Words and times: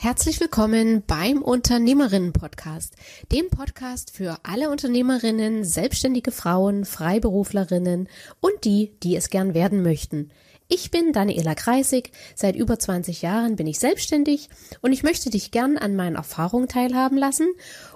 Herzlich 0.00 0.38
willkommen 0.38 1.02
beim 1.08 1.42
Unternehmerinnen-Podcast, 1.42 2.94
dem 3.32 3.50
Podcast 3.50 4.12
für 4.12 4.38
alle 4.44 4.70
Unternehmerinnen, 4.70 5.64
selbstständige 5.64 6.30
Frauen, 6.30 6.84
Freiberuflerinnen 6.84 8.08
und 8.38 8.64
die, 8.64 8.92
die 9.02 9.16
es 9.16 9.28
gern 9.28 9.54
werden 9.54 9.82
möchten. 9.82 10.30
Ich 10.70 10.90
bin 10.90 11.14
Daniela 11.14 11.54
Kreisig, 11.54 12.12
seit 12.34 12.54
über 12.54 12.78
20 12.78 13.22
Jahren 13.22 13.56
bin 13.56 13.66
ich 13.66 13.78
selbstständig 13.78 14.50
und 14.82 14.92
ich 14.92 15.02
möchte 15.02 15.30
dich 15.30 15.50
gern 15.50 15.78
an 15.78 15.96
meinen 15.96 16.16
Erfahrungen 16.16 16.68
teilhaben 16.68 17.16
lassen 17.16 17.48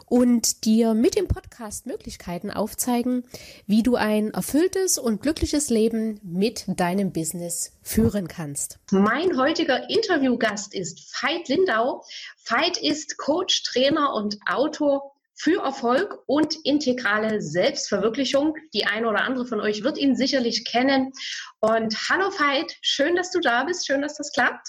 und 0.06 0.64
dir 0.64 0.94
mit 0.94 1.14
dem 1.14 1.28
Podcast 1.28 1.84
Möglichkeiten 1.84 2.50
aufzeigen, 2.50 3.24
wie 3.66 3.82
du 3.82 3.96
ein 3.96 4.30
erfülltes 4.30 4.96
und 4.96 5.20
glückliches 5.20 5.68
Leben 5.68 6.18
mit 6.22 6.64
deinem 6.66 7.12
Business 7.12 7.76
führen 7.82 8.26
kannst. 8.26 8.78
Mein 8.90 9.36
heutiger 9.36 9.90
Interviewgast 9.90 10.74
ist 10.74 11.12
Veit 11.20 11.48
Lindau. 11.48 12.02
Veit 12.46 12.78
ist 12.78 13.18
Coach, 13.18 13.64
Trainer 13.64 14.14
und 14.14 14.38
Autor 14.50 15.11
für 15.34 15.62
Erfolg 15.62 16.18
und 16.26 16.56
integrale 16.64 17.40
Selbstverwirklichung. 17.40 18.54
Die 18.74 18.84
eine 18.84 19.08
oder 19.08 19.24
andere 19.24 19.46
von 19.46 19.60
euch 19.60 19.82
wird 19.82 19.98
ihn 19.98 20.16
sicherlich 20.16 20.64
kennen. 20.64 21.12
Und 21.60 21.96
hallo 22.08 22.30
Veit, 22.30 22.76
schön, 22.80 23.16
dass 23.16 23.30
du 23.30 23.40
da 23.40 23.64
bist, 23.64 23.86
schön, 23.86 24.02
dass 24.02 24.16
das 24.16 24.32
klappt. 24.32 24.68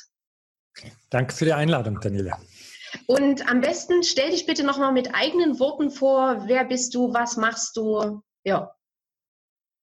Danke 1.10 1.36
für 1.36 1.46
die 1.46 1.54
Einladung, 1.54 2.00
Daniela. 2.02 2.40
Und 3.08 3.50
am 3.50 3.62
besten 3.62 4.04
stell 4.04 4.32
dich 4.32 4.46
bitte 4.46 4.64
nochmal 4.64 4.92
mit 4.92 5.14
eigenen 5.14 5.60
Worten 5.60 5.92
vor. 5.92 6.44
Wer 6.48 6.66
bist 6.66 6.94
du? 6.96 7.14
Was 7.14 7.38
machst 7.38 7.76
du? 7.78 8.22
Ja. 8.44 8.76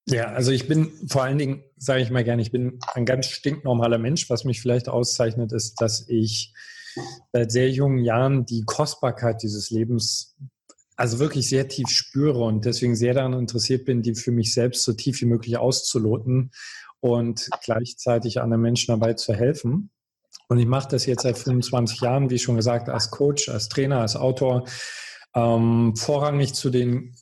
Ja, 0.06 0.26
also 0.26 0.50
ich 0.50 0.66
bin 0.66 0.92
vor 1.08 1.22
allen 1.22 1.38
Dingen, 1.38 1.62
sage 1.76 2.02
ich 2.02 2.10
mal 2.10 2.24
gerne, 2.24 2.42
ich 2.42 2.50
bin 2.50 2.80
ein 2.94 3.04
ganz 3.04 3.26
stinknormaler 3.26 3.98
Mensch. 3.98 4.28
Was 4.30 4.44
mich 4.44 4.60
vielleicht 4.60 4.88
auszeichnet, 4.88 5.52
ist, 5.52 5.80
dass 5.80 6.08
ich 6.08 6.52
seit 7.32 7.52
sehr 7.52 7.70
jungen 7.70 7.98
Jahren 7.98 8.46
die 8.46 8.64
Kostbarkeit 8.64 9.42
dieses 9.42 9.70
Lebens 9.70 10.36
also 11.00 11.18
wirklich 11.18 11.48
sehr 11.48 11.66
tief 11.66 11.88
spüre 11.88 12.44
und 12.44 12.66
deswegen 12.66 12.94
sehr 12.94 13.14
daran 13.14 13.32
interessiert 13.32 13.86
bin, 13.86 14.02
die 14.02 14.14
für 14.14 14.32
mich 14.32 14.52
selbst 14.52 14.82
so 14.82 14.92
tief 14.92 15.22
wie 15.22 15.24
möglich 15.24 15.56
auszuloten 15.56 16.50
und 17.00 17.48
gleichzeitig 17.64 18.42
anderen 18.42 18.60
Menschen 18.60 18.92
dabei 18.92 19.14
zu 19.14 19.32
helfen. 19.32 19.90
Und 20.48 20.58
ich 20.58 20.66
mache 20.66 20.88
das 20.90 21.06
jetzt 21.06 21.22
seit 21.22 21.38
25 21.38 22.02
Jahren, 22.02 22.28
wie 22.28 22.38
schon 22.38 22.56
gesagt, 22.56 22.90
als 22.90 23.10
Coach, 23.10 23.48
als 23.48 23.70
Trainer, 23.70 24.02
als 24.02 24.14
Autor, 24.14 24.64
ähm, 25.34 25.96
vorrangig 25.96 26.52
zu 26.52 26.68
den 26.68 27.16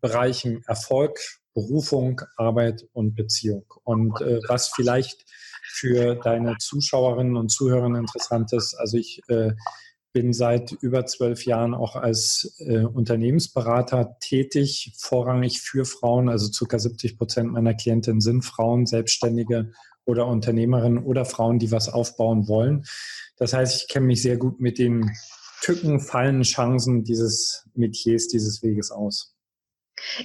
Bereichen 0.00 0.62
Erfolg, 0.68 1.18
Berufung, 1.52 2.20
Arbeit 2.36 2.86
und 2.92 3.16
Beziehung. 3.16 3.64
Und 3.82 4.20
äh, 4.20 4.38
was 4.46 4.68
vielleicht 4.68 5.24
für 5.64 6.14
deine 6.14 6.58
Zuschauerinnen 6.58 7.36
und 7.36 7.48
Zuhörer 7.48 7.86
interessant 7.86 8.52
ist, 8.52 8.74
also 8.74 8.96
ich 8.96 9.20
äh, 9.26 9.50
bin 10.16 10.32
seit 10.32 10.72
über 10.72 11.04
zwölf 11.04 11.44
Jahren 11.44 11.74
auch 11.74 11.94
als 11.94 12.56
äh, 12.58 12.78
Unternehmensberater 12.78 14.16
tätig, 14.18 14.94
vorrangig 14.96 15.60
für 15.60 15.84
Frauen. 15.84 16.30
Also 16.30 16.50
circa 16.50 16.78
70 16.78 17.18
Prozent 17.18 17.52
meiner 17.52 17.74
Klientinnen 17.74 18.22
sind 18.22 18.42
Frauen, 18.42 18.86
Selbstständige 18.86 19.72
oder 20.06 20.26
Unternehmerinnen 20.26 21.04
oder 21.04 21.26
Frauen, 21.26 21.58
die 21.58 21.70
was 21.70 21.90
aufbauen 21.90 22.48
wollen. 22.48 22.86
Das 23.36 23.52
heißt, 23.52 23.82
ich 23.82 23.88
kenne 23.88 24.06
mich 24.06 24.22
sehr 24.22 24.38
gut 24.38 24.58
mit 24.58 24.78
den 24.78 25.10
Tücken, 25.60 26.00
Fallen, 26.00 26.40
Chancen 26.44 27.04
dieses 27.04 27.68
Metiers, 27.74 28.26
dieses 28.26 28.62
Weges 28.62 28.90
aus. 28.90 29.34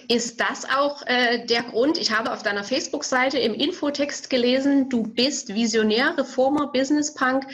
Ist 0.08 0.39
das 0.39 0.64
auch 0.73 1.02
äh, 1.06 1.45
der 1.45 1.64
Grund? 1.64 1.97
Ich 1.97 2.12
habe 2.12 2.31
auf 2.31 2.44
deiner 2.44 2.64
Facebook-Seite 2.64 3.39
im 3.39 3.53
Infotext 3.53 4.30
gelesen, 4.30 4.88
du 4.88 5.03
bist 5.03 5.53
Visionär, 5.53 6.17
Reformer, 6.17 6.72
Business 6.72 7.14
Punk 7.14 7.45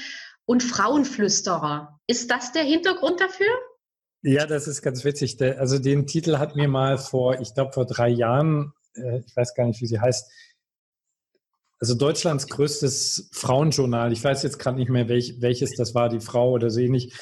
und 0.48 0.64
Frauenflüsterer. 0.64 2.00
Ist 2.08 2.32
das 2.32 2.54
der 2.54 2.64
Hintergrund 2.64 3.20
dafür? 3.20 3.54
Ja, 4.24 4.48
das 4.48 4.68
ist 4.68 4.82
ganz 4.82 5.04
witzig. 5.04 5.40
Also 5.42 5.78
den 5.78 6.08
Titel 6.08 6.38
hat 6.38 6.56
mir 6.56 6.68
mal 6.68 6.98
vor, 6.98 7.40
ich 7.40 7.54
glaube 7.54 7.74
vor 7.74 7.86
drei 7.86 8.10
Jahren, 8.10 8.74
äh, 8.96 9.20
ich 9.20 9.36
weiß 9.36 9.54
gar 9.54 9.68
nicht, 9.68 9.82
wie 9.82 9.88
sie 9.88 10.00
heißt, 10.00 10.32
also 11.80 11.94
Deutschlands 11.94 12.48
größtes 12.48 13.30
Frauenjournal, 13.34 14.12
ich 14.12 14.24
weiß 14.24 14.42
jetzt 14.42 14.58
gerade 14.58 14.78
nicht 14.78 14.90
mehr, 14.90 15.08
welch, 15.10 15.36
welches 15.42 15.76
das 15.76 15.94
war, 15.94 16.10
die 16.10 16.22
Frau 16.22 16.52
oder 16.52 16.72
so 16.72 16.80
ähnlich, 16.80 17.14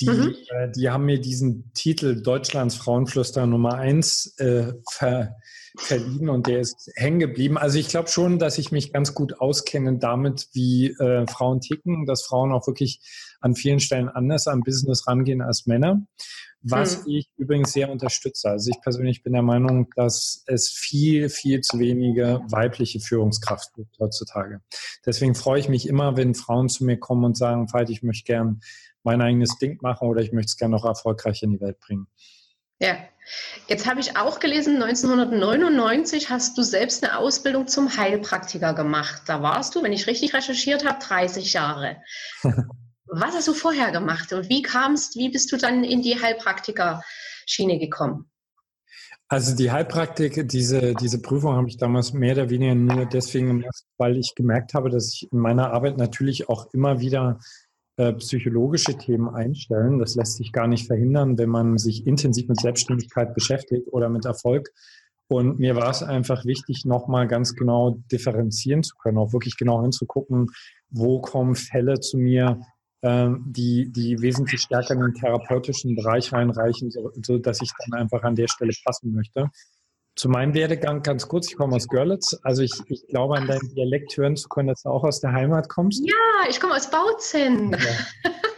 die, 0.00 0.08
mhm. 0.08 0.34
äh, 0.48 0.70
die 0.74 0.90
haben 0.90 1.04
mir 1.04 1.20
diesen 1.20 1.72
Titel 1.74 2.20
Deutschlands 2.20 2.74
Frauenflüsterer 2.74 3.46
Nummer 3.46 3.74
eins 3.74 4.34
äh, 4.38 4.72
ver, 4.90 5.36
verliehen 5.80 6.28
und 6.28 6.46
der 6.46 6.60
ist 6.60 6.90
hängen 6.94 7.18
geblieben. 7.18 7.58
Also 7.58 7.78
ich 7.78 7.88
glaube 7.88 8.08
schon, 8.08 8.38
dass 8.38 8.58
ich 8.58 8.72
mich 8.72 8.92
ganz 8.92 9.14
gut 9.14 9.40
auskenne 9.40 9.98
damit, 9.98 10.48
wie 10.52 10.90
äh, 10.90 11.26
Frauen 11.26 11.60
ticken, 11.60 12.06
dass 12.06 12.22
Frauen 12.22 12.52
auch 12.52 12.66
wirklich 12.66 13.00
an 13.40 13.54
vielen 13.54 13.80
Stellen 13.80 14.08
anders 14.08 14.46
am 14.46 14.60
Business 14.60 15.06
rangehen 15.06 15.42
als 15.42 15.66
Männer. 15.66 16.02
Was 16.62 17.04
hm. 17.04 17.12
ich 17.12 17.30
übrigens 17.36 17.72
sehr 17.72 17.90
unterstütze. 17.90 18.50
Also 18.50 18.70
ich 18.70 18.80
persönlich 18.82 19.22
bin 19.22 19.32
der 19.32 19.42
Meinung, 19.42 19.88
dass 19.96 20.44
es 20.46 20.68
viel, 20.68 21.30
viel 21.30 21.62
zu 21.62 21.78
wenige 21.78 22.40
weibliche 22.48 23.00
Führungskraft 23.00 23.72
gibt 23.74 23.98
heutzutage. 23.98 24.60
Deswegen 25.06 25.34
freue 25.34 25.60
ich 25.60 25.68
mich 25.68 25.88
immer, 25.88 26.16
wenn 26.16 26.34
Frauen 26.34 26.68
zu 26.68 26.84
mir 26.84 26.98
kommen 26.98 27.24
und 27.24 27.36
sagen, 27.36 27.72
Veit, 27.72 27.88
ich 27.88 28.02
möchte 28.02 28.24
gern 28.24 28.60
mein 29.02 29.22
eigenes 29.22 29.56
Ding 29.56 29.78
machen 29.80 30.08
oder 30.08 30.20
ich 30.20 30.32
möchte 30.32 30.50
es 30.50 30.56
gerne 30.58 30.76
noch 30.76 30.84
erfolgreich 30.84 31.42
in 31.42 31.52
die 31.52 31.60
Welt 31.60 31.80
bringen. 31.80 32.06
Ja, 32.78 32.96
jetzt 33.68 33.88
habe 33.88 34.00
ich 34.00 34.16
auch 34.16 34.40
gelesen, 34.40 34.82
1999 34.82 36.30
hast 36.30 36.56
du 36.58 36.62
selbst 36.62 37.04
eine 37.04 37.18
Ausbildung 37.18 37.66
zum 37.66 37.96
Heilpraktiker 37.96 38.74
gemacht. 38.74 39.22
Da 39.26 39.42
warst 39.42 39.74
du, 39.74 39.82
wenn 39.82 39.92
ich 39.92 40.06
richtig 40.06 40.34
recherchiert 40.34 40.86
habe, 40.86 40.98
30 41.02 41.52
Jahre. 41.52 41.96
Was 43.12 43.34
hast 43.34 43.48
du 43.48 43.54
vorher 43.54 43.90
gemacht 43.90 44.32
und 44.32 44.48
wie 44.48 44.62
kamst, 44.62 45.16
wie 45.16 45.30
bist 45.30 45.50
du 45.50 45.56
dann 45.56 45.82
in 45.82 46.00
die 46.00 46.22
Heilpraktiker-Schiene 46.22 47.80
gekommen? 47.80 48.30
Also 49.26 49.56
die 49.56 49.70
Heilpraktik, 49.70 50.48
diese, 50.48 50.94
diese 50.94 51.20
Prüfung 51.20 51.54
habe 51.54 51.68
ich 51.68 51.76
damals 51.76 52.12
mehr 52.12 52.34
oder 52.34 52.50
weniger 52.50 52.74
nur 52.74 53.06
deswegen 53.06 53.46
gemacht, 53.46 53.84
weil 53.96 54.16
ich 54.16 54.34
gemerkt 54.34 54.74
habe, 54.74 54.90
dass 54.90 55.12
ich 55.14 55.28
in 55.32 55.38
meiner 55.38 55.72
Arbeit 55.72 55.98
natürlich 55.98 56.48
auch 56.48 56.66
immer 56.72 57.00
wieder 57.00 57.38
äh, 58.00 58.14
psychologische 58.14 58.96
Themen 58.96 59.28
einstellen. 59.28 59.98
Das 59.98 60.14
lässt 60.14 60.36
sich 60.36 60.52
gar 60.52 60.66
nicht 60.66 60.86
verhindern, 60.86 61.36
wenn 61.36 61.50
man 61.50 61.76
sich 61.76 62.06
intensiv 62.06 62.48
mit 62.48 62.58
Selbstständigkeit 62.58 63.34
beschäftigt 63.34 63.88
oder 63.92 64.08
mit 64.08 64.24
Erfolg. 64.24 64.70
Und 65.28 65.58
mir 65.58 65.76
war 65.76 65.90
es 65.90 66.02
einfach 66.02 66.46
wichtig, 66.46 66.86
nochmal 66.86 67.28
ganz 67.28 67.54
genau 67.54 67.98
differenzieren 68.10 68.82
zu 68.82 68.96
können, 68.96 69.18
auch 69.18 69.34
wirklich 69.34 69.58
genau 69.58 69.82
hinzugucken, 69.82 70.46
wo 70.88 71.20
kommen 71.20 71.54
Fälle 71.56 72.00
zu 72.00 72.16
mir, 72.16 72.62
ähm, 73.02 73.44
die, 73.46 73.92
die 73.92 74.22
wesentlich 74.22 74.62
stärker 74.62 74.94
in 74.94 75.00
den 75.00 75.14
therapeutischen 75.14 75.94
Bereich 75.94 76.32
reinreichen, 76.32 76.90
so, 76.90 77.10
so 77.22 77.36
dass 77.36 77.60
ich 77.60 77.70
dann 77.84 78.00
einfach 78.00 78.22
an 78.22 78.34
der 78.34 78.48
Stelle 78.48 78.72
passen 78.82 79.12
möchte. 79.12 79.50
Zu 80.20 80.28
meinem 80.28 80.52
Werdegang 80.52 81.02
ganz 81.02 81.26
kurz, 81.28 81.48
ich 81.48 81.56
komme 81.56 81.76
aus 81.76 81.88
Görlitz. 81.88 82.38
Also 82.42 82.60
ich, 82.60 82.72
ich 82.88 83.06
glaube, 83.06 83.38
an 83.38 83.46
deinem 83.46 83.74
Dialekt 83.74 84.14
hören 84.18 84.36
zu 84.36 84.50
können, 84.50 84.68
dass 84.68 84.82
du 84.82 84.90
auch 84.90 85.02
aus 85.02 85.20
der 85.20 85.32
Heimat 85.32 85.70
kommst. 85.70 86.06
Ja, 86.06 86.50
ich 86.50 86.60
komme 86.60 86.74
aus 86.74 86.90
Bautzen. 86.90 87.70
Ja, 87.72 87.78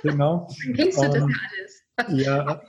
genau. 0.02 0.48
Kennst 0.74 0.98
du 0.98 1.06
das 1.06 1.22
alles? 1.22 2.18
Ja, 2.18 2.62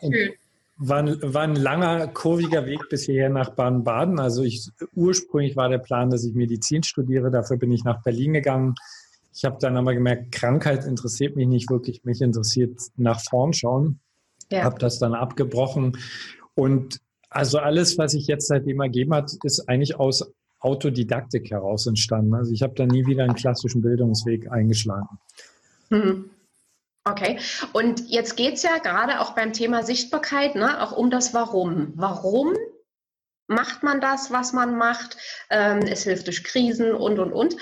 war 0.77 0.97
ein, 0.99 1.17
war 1.23 1.41
ein 1.41 1.55
langer, 1.55 2.05
kurviger 2.09 2.67
Weg 2.67 2.87
bis 2.91 3.05
hierher 3.05 3.29
nach 3.29 3.55
Baden-Baden. 3.55 4.19
Also 4.19 4.43
ich, 4.43 4.69
ursprünglich 4.93 5.55
war 5.55 5.69
der 5.69 5.79
Plan, 5.79 6.11
dass 6.11 6.23
ich 6.23 6.35
Medizin 6.35 6.83
studiere. 6.83 7.31
Dafür 7.31 7.57
bin 7.57 7.71
ich 7.71 7.83
nach 7.83 8.03
Berlin 8.03 8.33
gegangen. 8.33 8.75
Ich 9.33 9.43
habe 9.43 9.57
dann 9.59 9.75
aber 9.75 9.95
gemerkt, 9.95 10.31
Krankheit 10.31 10.85
interessiert 10.85 11.35
mich 11.35 11.47
nicht 11.47 11.71
wirklich. 11.71 12.03
Mich 12.03 12.21
interessiert 12.21 12.79
nach 12.95 13.19
vorn 13.19 13.53
schauen. 13.53 14.01
Ja. 14.51 14.65
Habe 14.65 14.77
das 14.77 14.99
dann 14.99 15.15
abgebrochen 15.15 15.97
und 16.53 16.99
also 17.33 17.59
alles, 17.59 17.97
was 17.97 18.13
ich 18.13 18.27
jetzt 18.27 18.47
seitdem 18.47 18.79
ergeben 18.81 19.13
hat, 19.13 19.31
ist 19.44 19.67
eigentlich 19.67 19.95
aus 19.99 20.31
Autodidaktik 20.59 21.51
heraus 21.51 21.88
entstanden. 21.88 22.33
Also 22.33 22.51
ich 22.51 22.61
habe 22.61 22.73
da 22.75 22.85
nie 22.85 23.05
wieder 23.05 23.23
einen 23.23 23.35
klassischen 23.35 23.81
Bildungsweg 23.81 24.49
eingeschlagen. 24.51 25.19
Hm. 25.89 26.29
Okay, 27.05 27.38
und 27.73 28.09
jetzt 28.09 28.38
geht 28.38 28.53
es 28.53 28.63
ja 28.63 28.77
gerade 28.77 29.19
auch 29.19 29.35
beim 29.35 29.51
Thema 29.51 29.83
Sichtbarkeit 29.83 30.56
ne, 30.56 30.81
auch 30.81 30.95
um 30.95 31.12
das 31.12 31.33
Warum. 31.33 31.91
Warum 31.95 32.53
macht 33.47 33.83
man 33.83 34.00
das, 34.00 34.31
was 34.31 34.53
man 34.53 34.77
macht? 34.77 35.18
Ähm, 35.50 35.80
es 35.80 36.03
hilft 36.03 36.27
durch 36.27 36.45
Krisen 36.45 36.94
und, 36.94 37.19
und, 37.19 37.33
und. 37.33 37.57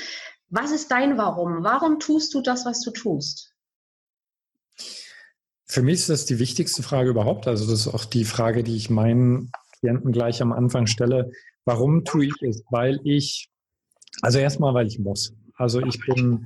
Was 0.49 0.71
ist 0.71 0.91
dein 0.91 1.17
Warum? 1.17 1.63
Warum 1.63 1.99
tust 1.99 2.35
du 2.35 2.41
das, 2.41 2.65
was 2.65 2.81
du 2.81 2.91
tust? 2.91 3.50
Für 5.71 5.83
mich 5.83 6.01
ist 6.01 6.09
das 6.09 6.25
die 6.25 6.37
wichtigste 6.37 6.83
Frage 6.83 7.11
überhaupt. 7.11 7.47
Also 7.47 7.63
das 7.63 7.87
ist 7.87 7.93
auch 7.93 8.03
die 8.03 8.25
Frage, 8.25 8.61
die 8.61 8.75
ich 8.75 8.89
meinen 8.89 9.53
Klienten 9.79 10.11
gleich 10.11 10.41
am 10.41 10.51
Anfang 10.51 10.85
stelle. 10.85 11.31
Warum 11.63 12.03
tue 12.03 12.25
ich 12.25 12.41
es? 12.41 12.61
Weil 12.69 12.99
ich, 13.05 13.47
also 14.21 14.37
erstmal, 14.37 14.73
weil 14.73 14.87
ich 14.87 14.99
muss. 14.99 15.33
Also 15.55 15.79
ich 15.79 15.97
bin 16.05 16.45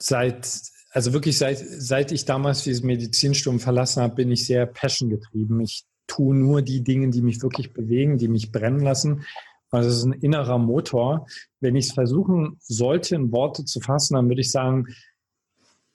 seit, 0.00 0.50
also 0.90 1.12
wirklich 1.12 1.38
seit, 1.38 1.58
seit 1.58 2.10
ich 2.10 2.24
damals 2.24 2.64
dieses 2.64 2.82
Medizinstudium 2.82 3.60
verlassen 3.60 4.02
habe, 4.02 4.16
bin 4.16 4.32
ich 4.32 4.44
sehr 4.44 4.66
passion 4.66 5.08
getrieben. 5.08 5.60
Ich 5.60 5.84
tue 6.08 6.34
nur 6.34 6.60
die 6.60 6.82
Dinge, 6.82 7.10
die 7.10 7.22
mich 7.22 7.40
wirklich 7.40 7.72
bewegen, 7.72 8.18
die 8.18 8.26
mich 8.26 8.50
brennen 8.50 8.80
lassen. 8.80 9.24
Also 9.70 9.90
es 9.90 9.98
ist 9.98 10.06
ein 10.06 10.12
innerer 10.12 10.58
Motor. 10.58 11.28
Wenn 11.60 11.76
ich 11.76 11.86
es 11.86 11.92
versuchen 11.92 12.56
sollte, 12.58 13.14
in 13.14 13.30
Worte 13.30 13.64
zu 13.64 13.78
fassen, 13.78 14.14
dann 14.14 14.28
würde 14.28 14.40
ich 14.40 14.50
sagen, 14.50 14.88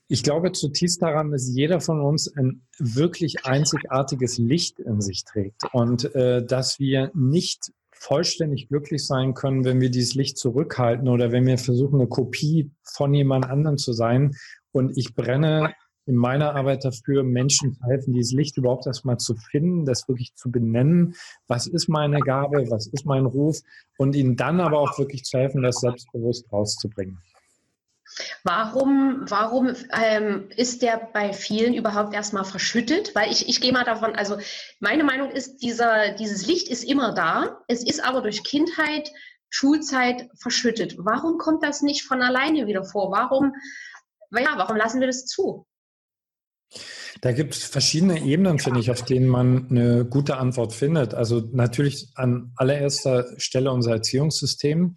Ich 0.09 0.24
glaube 0.24 0.54
zutiefst 0.54 1.01
daran, 1.01 1.31
dass 1.31 1.50
jeder 1.50 1.81
von 1.81 2.00
uns 2.00 2.33
ein 2.33 2.62
wirklich 2.80 3.45
einzigartiges 3.45 4.38
Licht 4.38 4.80
in 4.80 5.01
sich 5.01 5.25
trägt 5.25 5.63
und 5.74 6.15
äh, 6.15 6.45
dass 6.45 6.80
wir 6.80 7.12
nicht 7.13 7.71
vollständig 7.92 8.69
glücklich 8.69 9.06
sein 9.06 9.33
können, 9.33 9.65
wenn 9.65 9.81
wir 9.81 9.89
dieses 9.89 10.15
Licht 10.15 10.38
zurückhalten 10.38 11.09
oder 11.09 11.31
wenn 11.31 11.45
wir 11.45 11.57
versuchen, 11.57 12.00
eine 12.00 12.07
Kopie 12.07 12.71
von 12.83 13.13
jemand 13.13 13.50
anderem 13.50 13.77
zu 13.77 13.92
sein. 13.92 14.36
Und 14.71 14.98
ich 14.98 15.13
brenne 15.13 15.74
in 16.06 16.15
meiner 16.15 16.56
Arbeit 16.56 16.86
dafür, 16.86 17.24
Menschen 17.24 17.74
zu 17.74 17.83
helfen, 17.83 18.13
dieses 18.13 18.31
Licht 18.31 18.56
überhaupt 18.57 18.88
erstmal 18.88 19.18
zu 19.18 19.36
finden, 19.36 19.86
das 19.86 20.07
wirklich 20.07 20.33
zu 20.36 20.50
benennen. 20.50 21.15
Was 21.48 21.68
ist 21.68 21.89
meine 21.89 22.19
Gabe? 22.19 22.69
Was 22.69 22.88
ist 22.88 23.06
mein 23.06 23.25
Ruf? 23.25 23.60
Und 23.98 24.15
ihnen 24.15 24.38
dann 24.38 24.62
aber 24.62 24.80
auch 24.80 24.98
wirklich 24.98 25.24
zu 25.24 25.38
helfen, 25.38 25.63
das 25.63 25.81
selbstbewusst 25.81 26.45
rauszubringen. 26.51 27.18
Warum, 28.43 29.23
warum 29.29 29.75
ähm, 29.93 30.49
ist 30.55 30.81
der 30.81 31.09
bei 31.13 31.33
vielen 31.33 31.73
überhaupt 31.73 32.13
erstmal 32.13 32.45
verschüttet? 32.45 33.13
Weil 33.15 33.31
ich, 33.31 33.47
ich 33.47 33.61
gehe 33.61 33.73
mal 33.73 33.83
davon, 33.83 34.15
also 34.15 34.37
meine 34.79 35.03
Meinung 35.03 35.31
ist, 35.31 35.57
dieser, 35.57 36.13
dieses 36.13 36.45
Licht 36.45 36.69
ist 36.69 36.83
immer 36.83 37.13
da, 37.13 37.61
es 37.67 37.83
ist 37.83 38.03
aber 38.03 38.21
durch 38.21 38.43
Kindheit, 38.43 39.11
Schulzeit 39.49 40.29
verschüttet. 40.35 40.95
Warum 40.97 41.37
kommt 41.37 41.63
das 41.63 41.81
nicht 41.81 42.03
von 42.03 42.21
alleine 42.21 42.67
wieder 42.67 42.83
vor? 42.83 43.11
Warum, 43.11 43.53
ja, 44.31 44.53
warum 44.57 44.75
lassen 44.75 44.99
wir 44.99 45.07
das 45.07 45.25
zu? 45.25 45.65
Da 47.21 47.31
gibt 47.31 47.55
es 47.55 47.63
verschiedene 47.63 48.23
Ebenen, 48.23 48.59
finde 48.59 48.79
ich, 48.79 48.91
auf 48.91 49.01
denen 49.03 49.27
man 49.27 49.69
eine 49.69 50.05
gute 50.05 50.37
Antwort 50.37 50.73
findet. 50.73 51.13
Also 51.13 51.41
natürlich 51.51 52.09
an 52.15 52.51
allererster 52.55 53.25
Stelle 53.37 53.71
unser 53.71 53.91
Erziehungssystem. 53.91 54.95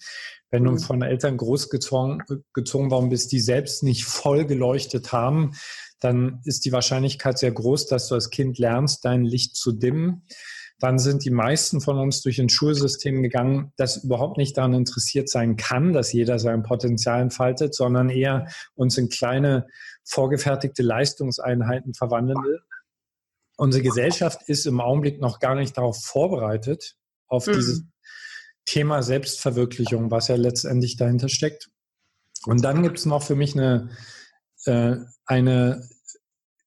Wenn 0.50 0.64
du 0.64 0.72
mhm. 0.72 0.78
von 0.78 1.02
Eltern 1.02 1.36
großgezogen 1.36 2.22
gezogen 2.52 2.90
worden 2.90 3.10
bist, 3.10 3.32
die 3.32 3.40
selbst 3.40 3.82
nicht 3.82 4.04
voll 4.04 4.44
geleuchtet 4.44 5.12
haben, 5.12 5.52
dann 6.00 6.40
ist 6.44 6.64
die 6.64 6.72
Wahrscheinlichkeit 6.72 7.38
sehr 7.38 7.52
groß, 7.52 7.86
dass 7.86 8.08
du 8.08 8.14
als 8.14 8.30
Kind 8.30 8.58
lernst, 8.58 9.04
dein 9.04 9.22
Licht 9.22 9.56
zu 9.56 9.72
dimmen. 9.72 10.22
Dann 10.80 10.98
sind 10.98 11.24
die 11.24 11.30
meisten 11.30 11.80
von 11.80 11.98
uns 11.98 12.22
durch 12.22 12.40
ein 12.40 12.48
Schulsystem 12.48 13.22
gegangen, 13.22 13.72
das 13.76 14.02
überhaupt 14.02 14.38
nicht 14.38 14.56
daran 14.56 14.72
interessiert 14.72 15.28
sein 15.28 15.56
kann, 15.56 15.92
dass 15.92 16.12
jeder 16.12 16.38
sein 16.38 16.62
Potenzial 16.62 17.20
entfaltet, 17.20 17.74
sondern 17.74 18.08
eher 18.08 18.48
uns 18.74 18.96
in 18.98 19.08
kleine 19.10 19.66
vorgefertigte 20.04 20.82
Leistungseinheiten 20.82 21.94
verwandeln 21.94 22.42
will. 22.42 22.60
Unsere 23.56 23.84
Gesellschaft 23.84 24.40
ist 24.48 24.66
im 24.66 24.80
Augenblick 24.80 25.20
noch 25.20 25.38
gar 25.38 25.54
nicht 25.54 25.76
darauf 25.76 26.02
vorbereitet, 26.02 26.96
auf 27.28 27.46
mhm. 27.46 27.52
dieses 27.52 27.82
Thema 28.64 29.02
Selbstverwirklichung, 29.02 30.10
was 30.10 30.28
ja 30.28 30.36
letztendlich 30.36 30.96
dahinter 30.96 31.28
steckt. 31.28 31.68
Und 32.46 32.64
dann 32.64 32.82
gibt 32.82 32.98
es 32.98 33.04
noch 33.04 33.22
für 33.22 33.36
mich 33.36 33.54
eine, 33.54 33.90
äh, 34.64 34.96
eine, 35.26 35.86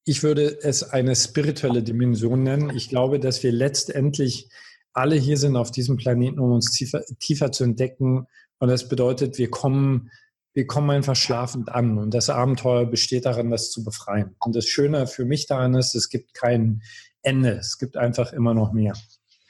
ich 0.04 0.22
würde 0.22 0.58
es 0.62 0.82
eine 0.82 1.16
spirituelle 1.16 1.82
Dimension 1.82 2.42
nennen. 2.42 2.70
Ich 2.76 2.88
glaube, 2.88 3.18
dass 3.18 3.42
wir 3.42 3.52
letztendlich 3.52 4.48
alle 4.92 5.16
hier 5.16 5.36
sind 5.36 5.56
auf 5.56 5.70
diesem 5.70 5.96
Planeten, 5.96 6.38
um 6.38 6.52
uns 6.52 6.70
tiefer, 6.70 7.02
tiefer 7.18 7.52
zu 7.52 7.64
entdecken. 7.64 8.26
Und 8.58 8.68
das 8.68 8.88
bedeutet, 8.88 9.38
wir 9.38 9.50
kommen, 9.50 10.10
wir 10.52 10.66
kommen 10.66 10.90
einfach 10.90 11.16
schlafend 11.16 11.70
an. 11.70 11.98
Und 11.98 12.12
das 12.12 12.30
Abenteuer 12.30 12.86
besteht 12.86 13.24
darin, 13.24 13.50
das 13.50 13.70
zu 13.70 13.82
befreien. 13.82 14.36
Und 14.40 14.54
das 14.54 14.66
Schöne 14.66 15.06
für 15.06 15.24
mich 15.24 15.46
daran 15.46 15.74
ist, 15.74 15.94
es 15.94 16.10
gibt 16.10 16.34
kein 16.34 16.82
Ende. 17.22 17.52
Es 17.52 17.78
gibt 17.78 17.96
einfach 17.96 18.32
immer 18.32 18.54
noch 18.54 18.72
mehr. 18.72 18.94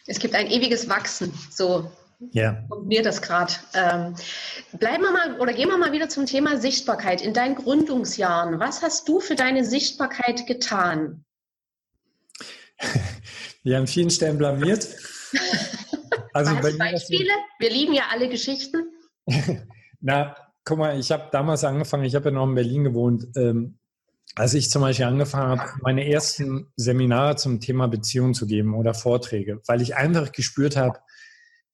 Es 0.07 0.19
gibt 0.19 0.35
ein 0.35 0.47
ewiges 0.47 0.89
Wachsen. 0.89 1.33
So 1.51 1.91
ja. 2.33 2.65
Und 2.69 2.87
mir 2.87 3.03
das 3.03 3.23
gerade. 3.23 3.53
Ähm, 3.75 4.15
bleiben 4.79 5.03
wir 5.03 5.13
mal 5.13 5.41
oder 5.41 5.53
gehen 5.53 5.69
wir 5.69 5.79
mal 5.79 5.93
wieder 5.93 6.09
zum 6.09 6.27
Thema 6.27 6.59
Sichtbarkeit. 6.59 7.23
In 7.23 7.35
deinen 7.35 7.55
Gründungsjahren, 7.55 8.61
was 8.61 8.83
hast 8.83 9.09
du 9.09 9.21
für 9.21 9.35
deine 9.35 9.65
Sichtbarkeit 9.65 10.47
getan? 10.47 11.25
Wir 13.63 13.79
haben 13.79 13.87
vielen 13.87 14.11
Stellen 14.11 14.39
blamiert. 14.39 14.89
Also 16.37 16.53
Was 16.61 16.77
Beispiele? 16.77 17.31
Wir 17.61 17.71
lieben 17.71 17.95
ja 17.95 18.07
alle 18.11 18.29
Geschichten. 18.29 18.91
Na, 20.01 20.35
guck 20.65 20.79
mal, 20.79 20.99
ich 20.99 21.13
habe 21.13 21.29
damals 21.31 21.63
angefangen, 21.63 22.03
ich 22.03 22.17
habe 22.17 22.31
ja 22.31 22.31
noch 22.33 22.45
in 22.49 22.57
Berlin 22.57 22.83
gewohnt. 22.83 23.29
Ähm, 23.37 23.79
als 24.35 24.55
ich 24.55 24.69
zum 24.69 24.83
Beispiel 24.83 25.07
angefangen 25.07 25.61
habe, 25.61 25.71
meine 25.83 26.09
ersten 26.09 26.73
Seminare 26.77 27.37
zum 27.37 27.61
Thema 27.61 27.87
Beziehung 27.87 28.35
zu 28.35 28.47
geben 28.47 28.75
oder 28.75 28.95
Vorträge, 28.95 29.61
weil 29.67 29.81
ich 29.81 29.95
einfach 29.95 30.33
gespürt 30.33 30.77
habe, 30.77 30.99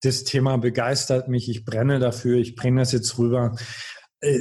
das 0.02 0.24
Thema 0.24 0.56
begeistert 0.56 1.28
mich, 1.28 1.48
ich 1.48 1.64
brenne 1.64 1.98
dafür, 1.98 2.38
ich 2.38 2.56
bringe 2.56 2.80
das 2.80 2.92
jetzt 2.92 3.18
rüber. 3.18 3.56
Äh, 4.20 4.40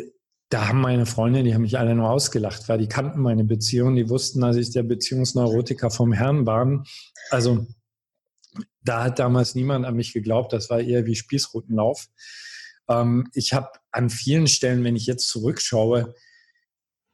da 0.50 0.68
haben 0.68 0.82
meine 0.82 1.06
Freunde, 1.06 1.44
die 1.44 1.54
haben 1.54 1.62
mich 1.62 1.78
alle 1.78 1.94
nur 1.94 2.10
ausgelacht, 2.10 2.68
weil 2.70 2.80
die 2.80 2.88
kannten 2.88 3.20
meine 3.20 3.44
Beziehung, 3.44 3.96
die 3.96 4.10
wussten, 4.10 4.42
dass 4.42 4.56
ich 4.56 4.72
der 4.72 4.84
Beziehungsneurotiker 4.84 5.92
vom 5.92 6.12
Herrn 6.12 6.48
war. 6.48 6.84
Also 7.30 7.68
da 8.84 9.04
hat 9.04 9.20
damals 9.20 9.54
niemand 9.54 9.86
an 9.86 9.96
mich 9.96 10.14
geglaubt, 10.14 10.54
das 10.54 10.70
war 10.70 10.80
eher 10.80 11.06
wie 11.06 11.16
Spießrutenlauf. 11.16 12.08
Ähm, 12.88 13.30
ich 13.34 13.54
habe 13.54 13.70
an 13.92 14.10
vielen 14.10 14.48
Stellen, 14.48 14.84
wenn 14.84 14.96
ich 14.96 15.06
jetzt 15.06 15.28
zurückschaue, 15.28 16.16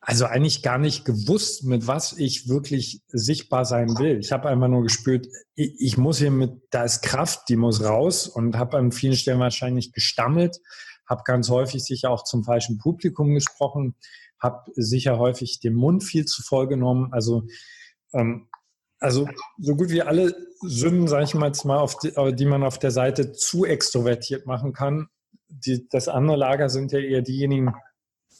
also 0.07 0.25
eigentlich 0.25 0.61
gar 0.61 0.77
nicht 0.77 1.03
gewusst, 1.03 1.63
mit 1.63 1.87
was 1.87 2.13
ich 2.13 2.47
wirklich 2.47 3.01
sichtbar 3.07 3.65
sein 3.65 3.97
will. 3.97 4.19
Ich 4.19 4.31
habe 4.31 4.47
einfach 4.47 4.67
nur 4.67 4.83
gespürt, 4.83 5.27
ich, 5.55 5.97
muss 5.97 6.19
hier 6.19 6.29
mit, 6.29 6.61
da 6.69 6.83
ist 6.83 7.01
Kraft, 7.01 7.49
die 7.49 7.55
muss 7.55 7.83
raus 7.83 8.27
und 8.27 8.55
habe 8.55 8.77
an 8.77 8.91
vielen 8.91 9.15
Stellen 9.15 9.39
wahrscheinlich 9.39 9.93
gestammelt, 9.93 10.59
habe 11.09 11.23
ganz 11.25 11.49
häufig 11.49 11.83
sicher 11.83 12.11
auch 12.11 12.23
zum 12.23 12.43
falschen 12.43 12.77
Publikum 12.77 13.33
gesprochen, 13.33 13.95
habe 14.39 14.71
sicher 14.75 15.17
häufig 15.17 15.59
den 15.59 15.73
Mund 15.73 16.03
viel 16.03 16.25
zu 16.25 16.43
voll 16.43 16.67
genommen. 16.67 17.11
Also, 17.11 17.47
ähm, 18.13 18.47
also 18.99 19.27
so 19.57 19.75
gut 19.75 19.89
wie 19.89 20.03
alle 20.03 20.35
Sünden, 20.61 21.07
sage 21.07 21.23
ich 21.23 21.33
mal 21.33 21.47
jetzt 21.47 21.65
mal, 21.65 21.79
auf 21.79 21.97
die, 21.97 22.13
die 22.35 22.45
man 22.45 22.61
auf 22.61 22.77
der 22.77 22.91
Seite 22.91 23.31
zu 23.31 23.65
extrovertiert 23.65 24.45
machen 24.45 24.71
kann. 24.71 25.07
Die, 25.47 25.87
das 25.89 26.07
andere 26.07 26.37
Lager 26.37 26.69
sind 26.69 26.91
ja 26.91 26.99
eher 26.99 27.23
diejenigen, 27.23 27.73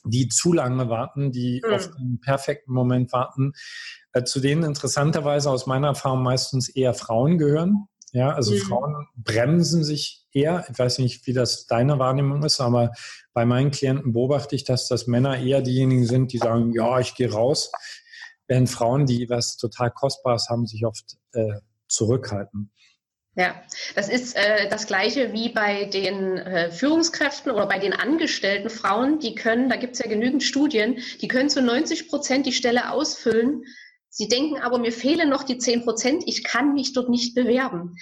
die 0.06 0.28
zu 0.28 0.54
lange 0.54 0.90
warten, 0.90 1.32
die 1.32 1.62
mhm. 1.66 1.74
auf 1.74 1.90
den 1.92 2.20
perfekten 2.22 2.74
Moment 2.74 3.12
warten, 3.12 3.54
äh, 4.14 4.24
zu 4.24 4.40
denen 4.40 4.64
interessanterweise 4.64 5.50
aus 5.50 5.66
meiner 5.66 5.88
Erfahrung 5.88 6.24
meistens 6.24 6.70
eher 6.70 6.94
Frauen 6.94 7.38
gehören. 7.38 7.88
Ja, 8.12 8.32
also 8.32 8.54
mhm. 8.54 8.60
Frauen 8.60 9.08
bremsen 9.18 9.84
sich 9.84 10.26
eher. 10.32 10.66
Ich 10.72 10.80
weiß 10.80 11.00
nicht, 11.00 11.28
wie 11.28 11.34
das 11.34 11.68
deine 11.68 12.00
Wahrnehmung 12.00 12.44
ist, 12.44 12.62
aber 12.62 12.94
bei 13.34 13.46
meinen 13.46 13.72
Klienten 13.72 14.14
beobachte 14.14 14.56
ich, 14.56 14.64
dass 14.64 14.88
das 14.88 15.08
Männer 15.08 15.38
eher 15.38 15.62
diejenigen 15.62 16.06
sind, 16.06 16.32
die 16.32 16.38
sagen, 16.38 16.72
ja, 16.72 17.00
ich 17.00 17.16
gehe 17.16 17.32
raus, 17.32 17.72
während 18.48 18.70
Frauen, 18.70 19.06
die 19.06 19.30
was 19.30 19.58
total 19.58 19.92
Kostbares 19.92 20.48
haben, 20.50 20.66
sich 20.66 20.86
oft 20.86 21.18
äh, 21.34 21.60
zurückhalten. 21.88 22.72
Ja, 23.38 23.62
das 23.96 24.08
ist 24.08 24.38
äh, 24.38 24.70
das 24.70 24.88
gleiche 24.88 25.34
wie 25.34 25.50
bei 25.50 25.86
den 25.86 26.38
äh, 26.38 26.72
Führungskräften 26.72 27.52
oder 27.52 27.68
bei 27.68 27.80
den 27.80 27.92
angestellten 27.92 28.70
Frauen. 28.70 29.20
Die 29.20 29.36
können, 29.36 29.70
da 29.70 29.76
gibt 29.76 29.94
es 29.94 30.00
ja 30.00 30.08
genügend 30.08 30.42
Studien, 30.42 31.00
die 31.22 31.28
können 31.28 31.50
zu 31.50 31.62
90 31.62 32.08
Prozent 32.08 32.46
die 32.46 32.54
Stelle 32.54 32.92
ausfüllen. 32.92 33.64
Sie 34.10 34.30
denken 34.30 34.62
aber, 34.62 34.78
mir 34.78 34.94
fehlen 34.94 35.30
noch 35.30 35.44
die 35.44 35.58
10 35.58 35.84
Prozent, 35.84 36.24
ich 36.26 36.46
kann 36.46 36.74
mich 36.74 36.94
dort 36.94 37.10
nicht 37.10 37.36
bewerben. 37.36 37.98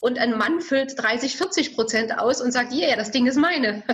Und 0.00 0.18
ein 0.18 0.38
Mann 0.38 0.62
füllt 0.62 0.94
30, 0.96 1.36
40 1.36 1.74
Prozent 1.74 2.18
aus 2.18 2.40
und 2.40 2.52
sagt, 2.52 2.72
ja, 2.72 2.88
yeah, 2.88 2.96
das 2.96 3.10
Ding 3.10 3.26
ist 3.26 3.36
meine. 3.36 3.82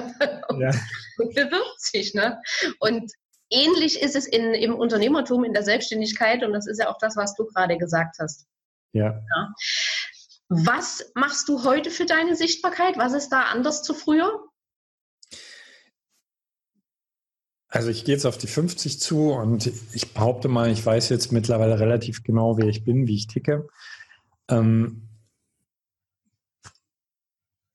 Ja. 0.61 0.71
und 1.19 1.35
bewirbt 1.35 1.81
sich. 1.81 2.15
Ne? 2.15 2.41
Und 2.79 3.11
ähnlich 3.51 4.01
ist 4.01 4.15
es 4.15 4.27
in, 4.27 4.55
im 4.55 4.77
Unternehmertum, 4.77 5.43
in 5.43 5.53
der 5.53 5.65
Selbstständigkeit. 5.65 6.45
Und 6.45 6.53
das 6.53 6.69
ist 6.69 6.79
ja 6.79 6.89
auch 6.89 6.99
das, 7.01 7.17
was 7.17 7.35
du 7.35 7.47
gerade 7.47 7.77
gesagt 7.77 8.17
hast. 8.21 8.47
Ja. 8.93 9.07
ja. 9.07 9.55
Was 10.49 11.13
machst 11.15 11.49
du 11.49 11.65
heute 11.65 11.91
für 11.91 12.07
deine 12.07 12.37
Sichtbarkeit? 12.37 12.99
Was 12.99 13.13
ist 13.13 13.31
da 13.31 13.45
anders 13.45 13.83
zu 13.83 13.95
früher? 13.95 14.45
Also 17.69 17.89
ich 17.89 18.05
gehe 18.05 18.15
jetzt 18.15 18.25
auf 18.25 18.39
die 18.39 18.47
50 18.47 19.01
zu 19.01 19.33
und 19.33 19.67
ich 19.93 20.15
behaupte 20.15 20.47
mal, 20.47 20.71
ich 20.71 20.85
weiß 20.85 21.09
jetzt 21.09 21.33
mittlerweile 21.33 21.81
relativ 21.81 22.23
genau, 22.23 22.57
wer 22.57 22.69
ich 22.69 22.85
bin, 22.85 23.09
wie 23.09 23.17
ich 23.17 23.27
ticke. 23.27 23.67
Ähm, 24.49 25.04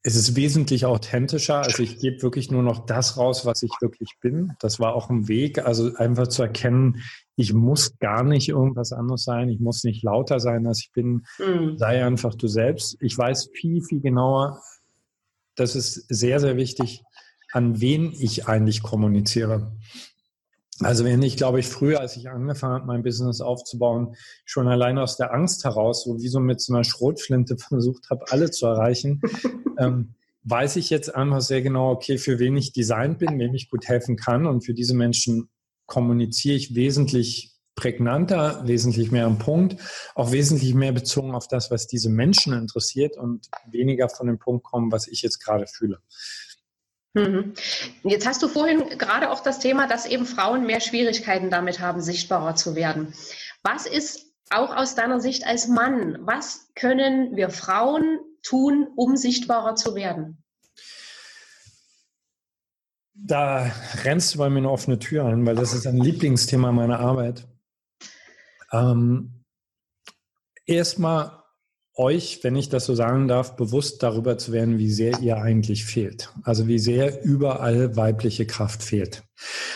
es 0.02 0.16
ist 0.16 0.36
wesentlich 0.36 0.86
authentischer. 0.86 1.58
Also 1.58 1.84
ich 1.84 2.00
gebe 2.00 2.22
wirklich 2.22 2.50
nur 2.52 2.64
noch 2.64 2.86
das 2.86 3.18
raus, 3.18 3.46
was 3.46 3.64
ich 3.64 3.72
wirklich 3.82 4.10
bin. 4.22 4.54
Das 4.60 4.80
war 4.80 4.96
auch 4.96 5.10
ein 5.10 5.28
Weg, 5.28 5.60
also 5.60 5.94
einfach 5.96 6.28
zu 6.28 6.42
erkennen, 6.44 7.02
ich 7.36 7.54
muss 7.54 7.98
gar 8.00 8.24
nicht 8.24 8.50
irgendwas 8.50 8.92
anderes 8.92 9.24
sein, 9.24 9.50
ich 9.50 9.60
muss 9.60 9.84
nicht 9.84 10.04
lauter 10.04 10.40
sein, 10.40 10.68
als 10.68 10.80
ich 10.80 10.92
bin, 10.92 11.26
mhm. 11.38 11.78
sei 11.78 12.06
einfach 12.06 12.36
du 12.36 12.48
selbst. 12.48 12.98
Ich 13.02 13.18
weiß 13.18 13.50
viel, 13.54 13.82
viel 13.82 14.02
genauer, 14.02 14.62
das 15.56 15.76
ist 15.76 16.06
sehr, 16.08 16.40
sehr 16.40 16.56
wichtig, 16.56 17.04
an 17.52 17.82
wen 17.82 18.14
ich 18.14 18.48
eigentlich 18.48 18.82
kommuniziere. 18.82 19.74
Also 20.82 21.04
wenn 21.04 21.22
ich, 21.22 21.36
glaube 21.36 21.60
ich, 21.60 21.68
früher, 21.68 22.00
als 22.00 22.16
ich 22.16 22.30
angefangen 22.30 22.74
habe, 22.74 22.86
mein 22.86 23.04
Business 23.04 23.42
aufzubauen, 23.42 24.16
schon 24.46 24.68
allein 24.68 24.98
aus 24.98 25.18
der 25.18 25.34
Angst 25.34 25.66
heraus, 25.66 26.04
so 26.04 26.20
wie 26.20 26.30
so 26.30 26.40
mit 26.40 26.62
so 26.62 26.74
einer 26.74 26.84
Schrotflinte 26.84 27.58
versucht 27.68 28.10
habe, 28.10 28.26
alle 28.30 28.50
zu 28.52 28.66
erreichen, 28.66 29.22
ähm, 29.78 30.16
weiß 30.44 30.78
ich 30.78 30.90
jetzt 30.90 31.14
einfach 31.14 31.42
sehr 31.42 31.62
genau, 31.62 31.92
okay, 31.92 32.18
für 32.18 32.40
wen 32.40 32.56
ich 32.56 32.72
designt 32.72 33.20
bin, 33.20 33.40
wem 33.40 33.54
ich 33.54 33.70
gut 33.70 33.88
helfen 33.88 34.16
kann 34.16 34.46
und 34.46 34.66
für 34.66 34.74
diese 34.74 34.96
Menschen 34.96 35.50
kommuniziere 35.86 36.56
ich 36.56 36.76
wesentlich 36.76 37.60
prägnanter, 37.76 38.62
wesentlich 38.68 39.10
mehr 39.12 39.26
am 39.26 39.38
Punkt, 39.38 39.78
auch 40.14 40.32
wesentlich 40.32 40.74
mehr 40.74 40.92
bezogen 40.92 41.34
auf 41.34 41.48
das, 41.48 41.72
was 41.72 41.88
diese 41.88 42.10
Menschen 42.10 42.54
interessiert 42.54 43.18
und 43.18 43.48
weniger 43.70 44.10
von 44.10 44.28
dem 44.28 44.38
Punkt 44.38 44.66
kommen, 44.66 44.92
was 44.92 45.08
ich 45.08 45.22
jetzt 45.22 45.40
gerade 45.40 45.66
fühle. 45.66 46.00
Mhm. 47.14 47.54
Jetzt 48.04 48.28
hast 48.28 48.44
du 48.44 48.48
vorhin 48.48 48.98
gerade 48.98 49.32
auch 49.32 49.42
das 49.42 49.60
Thema, 49.60 49.88
dass 49.88 50.06
eben 50.06 50.26
Frauen 50.26 50.66
mehr 50.66 50.80
Schwierigkeiten 50.80 51.50
damit 51.50 51.80
haben, 51.80 52.02
sichtbarer 52.02 52.56
zu 52.56 52.76
werden. 52.76 53.14
Was 53.64 53.86
ist 53.86 54.28
auch 54.52 54.76
aus 54.76 54.96
deiner 54.96 55.20
Sicht 55.20 55.46
als 55.46 55.68
Mann, 55.68 56.18
was 56.22 56.72
können 56.76 57.36
wir 57.36 57.50
Frauen 57.50 58.20
tun, 58.42 58.88
um 58.96 59.18
sichtbarer 59.18 59.76
zu 59.76 59.96
werden? 59.96 60.44
Da 63.14 63.72
rennst 64.04 64.34
du 64.34 64.40
bei 64.40 64.50
mir 64.50 64.60
eine 64.60 64.72
offene 64.72 64.98
Tür 64.98 65.26
ein, 65.26 65.46
weil 65.46 65.56
das 65.56 65.74
ist 65.74 65.86
ein 65.86 65.98
Lieblingsthema 65.98 66.72
meiner 66.72 67.00
Arbeit. 67.00 67.48
Ähm, 68.72 69.40
Erstmal 70.70 71.39
euch, 72.00 72.44
wenn 72.44 72.56
ich 72.56 72.70
das 72.70 72.86
so 72.86 72.96
sagen 72.96 73.28
darf, 73.28 73.58
bewusst 73.58 74.02
darüber 74.02 74.38
zu 74.38 74.54
werden, 74.54 74.80
wie 74.80 74.90
sehr 74.90 75.20
ihr 75.20 75.38
eigentlich 75.38 75.86
fehlt. 75.86 76.34
Also 76.44 76.68
wie 76.68 76.80
sehr 76.80 77.24
überall 77.24 77.96
weibliche 77.98 78.48
Kraft 78.48 78.82
fehlt. 78.82 79.24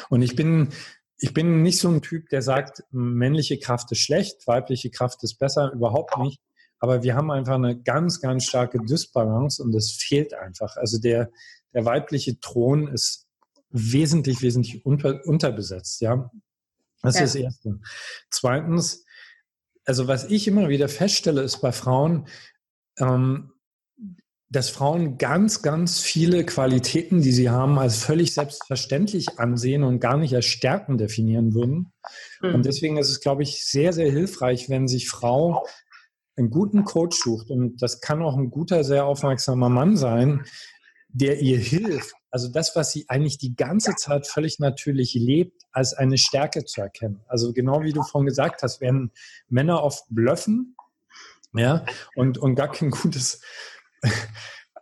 Und 0.10 0.22
ich 0.22 0.36
bin, 0.36 0.70
ich 1.18 1.34
bin 1.34 1.62
nicht 1.62 1.80
so 1.80 1.89
ein 1.89 2.01
Typ, 2.01 2.30
der 2.30 2.42
sagt, 2.42 2.84
männliche 2.92 3.60
Kraft 3.60 3.92
ist 3.92 4.00
schlecht, 4.00 4.48
weibliche 4.48 4.89
Kraft 4.89 5.22
ist 5.24 5.36
besser, 5.36 5.74
überhaupt 5.74 6.18
nicht. 6.18 6.39
Aber 6.80 7.03
wir 7.03 7.15
haben 7.15 7.30
einfach 7.30 7.56
eine 7.56 7.80
ganz, 7.80 8.22
ganz 8.22 8.46
starke 8.46 8.80
Dysbalance 8.80 9.62
und 9.62 9.75
es 9.75 9.92
fehlt 9.92 10.34
einfach. 10.34 10.77
Also 10.77 11.00
der, 11.00 11.30
der 11.74 11.86
weibliche 11.86 12.39
Thron 12.39 12.88
ist 12.88 13.27
wesentlich, 13.70 14.42
wesentlich 14.42 14.86
unter, 14.86 15.25
unterbesetzt, 15.25 16.01
ja. 16.01 16.32
Das 17.01 17.15
ja. 17.15 17.24
ist 17.24 17.36
das 17.36 17.42
Erste. 17.42 17.80
Zweitens, 18.30 19.03
also 19.85 20.07
was 20.07 20.25
ich 20.25 20.47
immer 20.47 20.69
wieder 20.69 20.87
feststelle, 20.87 21.41
ist 21.41 21.61
bei 21.61 21.71
Frauen, 21.71 22.27
ähm, 22.99 23.51
dass 24.49 24.69
Frauen 24.69 25.17
ganz, 25.17 25.63
ganz 25.63 25.99
viele 25.99 26.45
Qualitäten, 26.45 27.23
die 27.23 27.31
sie 27.31 27.49
haben, 27.49 27.79
als 27.79 28.03
völlig 28.03 28.35
selbstverständlich 28.35 29.39
ansehen 29.39 29.83
und 29.83 29.99
gar 29.99 30.15
nicht 30.15 30.35
als 30.35 30.45
Stärken 30.45 30.99
definieren 30.99 31.55
würden. 31.55 31.91
Mhm. 32.41 32.55
Und 32.55 32.65
deswegen 32.65 32.97
ist 32.97 33.09
es, 33.09 33.19
glaube 33.19 33.41
ich, 33.41 33.65
sehr, 33.65 33.93
sehr 33.93 34.11
hilfreich, 34.11 34.69
wenn 34.69 34.87
sich 34.87 35.09
Frau 35.09 35.65
einen 36.35 36.51
guten 36.51 36.83
Coach 36.83 37.17
sucht. 37.17 37.49
Und 37.49 37.81
das 37.81 37.99
kann 37.99 38.21
auch 38.21 38.37
ein 38.37 38.51
guter, 38.51 38.83
sehr 38.83 39.05
aufmerksamer 39.05 39.69
Mann 39.69 39.97
sein, 39.97 40.45
der 41.09 41.41
ihr 41.41 41.57
hilft, 41.57 42.13
also 42.33 42.47
das, 42.47 42.75
was 42.75 42.91
sie 42.91 43.05
eigentlich 43.09 43.37
die 43.37 43.55
ganze 43.55 43.93
Zeit 43.93 44.25
völlig 44.25 44.57
natürlich 44.57 45.13
lebt, 45.13 45.61
als 45.71 45.93
eine 45.93 46.17
Stärke 46.17 46.65
zu 46.65 46.81
erkennen. 46.81 47.21
Also 47.27 47.53
genau 47.53 47.83
wie 47.83 47.93
du 47.93 48.01
vorhin 48.01 48.25
gesagt 48.25 48.63
hast, 48.63 48.81
werden 48.81 49.11
Männer 49.49 49.83
oft 49.83 50.05
blöffen, 50.09 50.75
ja, 51.53 51.85
und, 52.15 52.39
und 52.39 52.55
gar 52.55 52.71
kein 52.71 52.89
gutes 52.89 53.39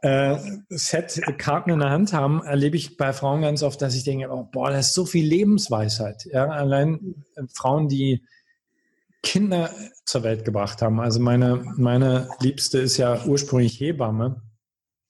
äh, 0.02 0.38
Set 0.70 1.22
Karten 1.38 1.72
in 1.72 1.80
der 1.80 1.90
Hand 1.90 2.14
haben, 2.14 2.42
erlebe 2.42 2.78
ich 2.78 2.96
bei 2.96 3.12
Frauen 3.12 3.42
ganz 3.42 3.64
oft, 3.64 3.82
dass 3.82 3.96
ich 3.96 4.06
denke, 4.06 4.32
oh, 4.32 4.48
boah, 4.50 4.72
das 4.72 4.88
ist 4.88 4.94
so 4.94 5.06
viel 5.06 5.26
Lebensweisheit. 5.26 6.24
Ja, 6.32 6.46
allein 6.46 7.26
äh, 7.36 7.44
Frauen, 7.54 7.90
die 7.90 8.24
Kinder 9.24 9.72
zur 10.06 10.24
Welt 10.24 10.46
gebracht 10.46 10.82
haben. 10.82 11.02
Also 11.02 11.20
meine, 11.20 11.62
meine 11.76 12.30
Liebste 12.40 12.80
ist 12.80 12.96
ja 12.96 13.26
ursprünglich 13.26 13.78
Hebamme. 13.78 14.42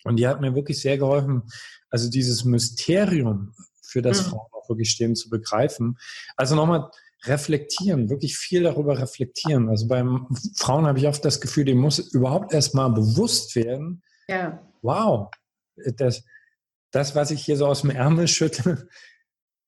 Und 0.03 0.17
die 0.17 0.27
hat 0.27 0.41
mir 0.41 0.55
wirklich 0.55 0.81
sehr 0.81 0.98
geholfen, 0.98 1.43
also 1.89 2.10
dieses 2.10 2.46
Mysterium 2.46 3.53
für 3.81 4.01
das 4.01 4.25
mhm. 4.25 4.31
Frauen 4.31 4.48
auch 4.51 4.70
wirklich 4.70 4.89
stehen 4.89 5.15
zu 5.15 5.29
begreifen. 5.29 5.98
Also 6.38 6.55
nochmal 6.55 6.89
reflektieren, 7.24 8.10
wirklich 8.10 8.38
viel 8.38 8.63
darüber 8.63 8.98
reflektieren. 8.98 9.70
Also 9.70 9.88
beim 9.88 10.27
Frauen 10.58 10.88
habe 10.88 10.98
ich 10.98 11.08
oft 11.08 11.24
das 11.24 11.39
Gefühl, 11.39 11.65
dem 11.65 11.77
muss 11.77 12.00
überhaupt 12.00 12.53
erstmal 12.53 12.91
bewusst 12.91 13.55
werden. 13.55 14.01
Ja. 14.27 14.60
Wow, 14.81 15.29
das, 15.98 16.24
das, 16.91 17.15
was 17.15 17.31
ich 17.31 17.43
hier 17.43 17.58
so 17.58 17.67
aus 17.67 17.81
dem 17.81 17.91
Ärmel 17.91 18.27
schütte, 18.27 18.88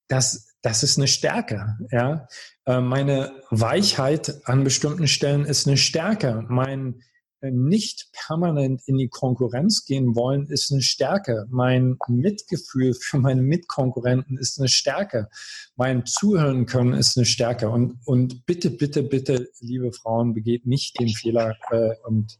das, 0.07 0.55
das 0.61 0.83
ist 0.83 0.97
eine 0.97 1.07
Stärke. 1.07 1.77
Ja? 1.91 2.27
Äh, 2.65 2.81
meine 2.81 3.33
Weichheit 3.51 4.41
an 4.45 4.63
bestimmten 4.63 5.07
Stellen 5.07 5.45
ist 5.45 5.67
eine 5.67 5.77
Stärke. 5.77 6.45
Mein 6.47 7.03
nicht 7.51 8.09
permanent 8.13 8.81
in 8.85 8.97
die 8.97 9.09
Konkurrenz 9.09 9.85
gehen 9.85 10.15
wollen, 10.15 10.47
ist 10.47 10.71
eine 10.71 10.81
Stärke. 10.81 11.45
Mein 11.49 11.97
Mitgefühl 12.07 12.93
für 12.93 13.19
meine 13.19 13.41
Mitkonkurrenten 13.41 14.37
ist 14.37 14.59
eine 14.59 14.69
Stärke. 14.69 15.29
Mein 15.75 16.05
Zuhören 16.05 16.65
können 16.65 16.93
ist 16.93 17.17
eine 17.17 17.25
Stärke. 17.25 17.69
Und, 17.69 17.99
und 18.05 18.45
bitte, 18.45 18.69
bitte, 18.69 19.03
bitte, 19.03 19.49
liebe 19.59 19.91
Frauen, 19.91 20.33
begeht 20.33 20.65
nicht 20.65 20.99
den 20.99 21.09
Fehler 21.09 21.55
äh, 21.71 21.95
und 22.05 22.39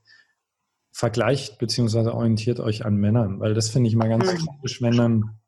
vergleicht 0.92 1.58
beziehungsweise 1.58 2.14
orientiert 2.14 2.60
euch 2.60 2.86
an 2.86 2.96
Männern, 2.96 3.40
weil 3.40 3.54
das 3.56 3.70
finde 3.70 3.90
ich 3.90 3.96
mal 3.96 4.10
ganz 4.10 4.28
kritisch, 4.28 4.82
wenn 4.82 4.96
dann 4.96 5.40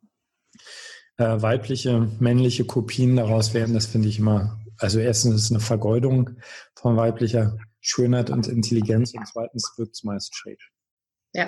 äh, 1.18 1.42
weibliche, 1.42 2.10
männliche 2.20 2.66
Kopien 2.66 3.16
daraus 3.16 3.54
werden. 3.54 3.76
Das 3.76 3.86
finde 3.86 4.10
ich 4.10 4.20
immer, 4.20 4.60
also 4.80 5.00
erstens 5.00 5.36
ist 5.36 5.44
es 5.44 5.52
eine 5.52 5.60
Vergeudung 5.60 6.32
von 6.74 6.98
weiblicher 6.98 7.58
Schönheit 7.88 8.30
und 8.30 8.48
Intelligenz 8.48 9.14
und 9.14 9.28
zweitens 9.28 9.74
wirkt 9.78 9.96
es 9.96 10.04
meist 10.04 10.36
schräg. 10.36 10.60
Ja. 11.34 11.46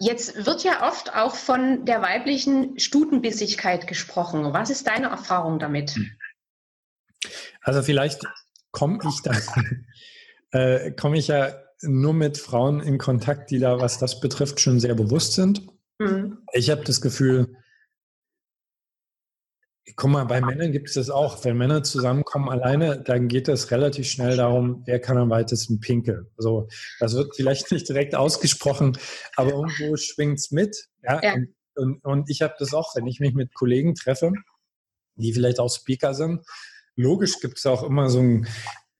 Jetzt 0.00 0.46
wird 0.46 0.64
ja 0.64 0.88
oft 0.88 1.14
auch 1.14 1.36
von 1.36 1.84
der 1.84 2.02
weiblichen 2.02 2.78
Stutenbissigkeit 2.78 3.86
gesprochen. 3.86 4.52
Was 4.52 4.70
ist 4.70 4.86
deine 4.86 5.08
Erfahrung 5.08 5.58
damit? 5.58 5.96
Also 7.60 7.82
vielleicht 7.82 8.22
komme 8.72 8.98
ich 9.08 9.20
da, 9.22 9.32
äh, 10.58 10.92
komme 10.92 11.18
ich 11.18 11.28
ja 11.28 11.54
nur 11.82 12.14
mit 12.14 12.38
Frauen 12.38 12.80
in 12.80 12.98
Kontakt, 12.98 13.50
die 13.50 13.58
da, 13.58 13.78
was 13.80 13.98
das 13.98 14.20
betrifft, 14.20 14.60
schon 14.60 14.80
sehr 14.80 14.94
bewusst 14.94 15.34
sind. 15.34 15.66
Mhm. 15.98 16.38
Ich 16.52 16.70
habe 16.70 16.82
das 16.84 17.00
Gefühl, 17.00 17.56
Guck 19.96 20.10
mal, 20.10 20.24
bei 20.24 20.40
Männern 20.40 20.70
gibt 20.70 20.88
es 20.88 20.94
das 20.94 21.10
auch. 21.10 21.44
Wenn 21.44 21.58
Männer 21.58 21.82
zusammenkommen 21.82 22.48
alleine, 22.48 23.02
dann 23.02 23.26
geht 23.26 23.48
es 23.48 23.70
relativ 23.72 24.06
schnell 24.06 24.36
darum, 24.36 24.82
wer 24.86 25.00
kann 25.00 25.18
am 25.18 25.30
weitesten 25.30 25.80
pinkeln. 25.80 26.28
Also 26.36 26.68
das 27.00 27.14
wird 27.14 27.34
vielleicht 27.34 27.72
nicht 27.72 27.88
direkt 27.88 28.14
ausgesprochen, 28.14 28.96
aber 29.36 29.50
irgendwo 29.50 29.96
schwingt 29.96 30.38
es 30.38 30.52
mit. 30.52 30.88
Ja? 31.02 31.20
ja. 31.22 31.34
Und, 31.34 31.54
und, 31.74 32.04
und, 32.04 32.30
ich 32.30 32.42
habe 32.42 32.54
das 32.58 32.74
auch, 32.74 32.94
wenn 32.94 33.06
ich 33.06 33.18
mich 33.18 33.34
mit 33.34 33.54
Kollegen 33.54 33.94
treffe, 33.94 34.32
die 35.16 35.32
vielleicht 35.32 35.58
auch 35.58 35.68
Speaker 35.68 36.14
sind. 36.14 36.44
Logisch 36.94 37.40
gibt 37.40 37.58
es 37.58 37.66
auch 37.66 37.82
immer 37.82 38.08
so 38.08 38.20
ein 38.20 38.46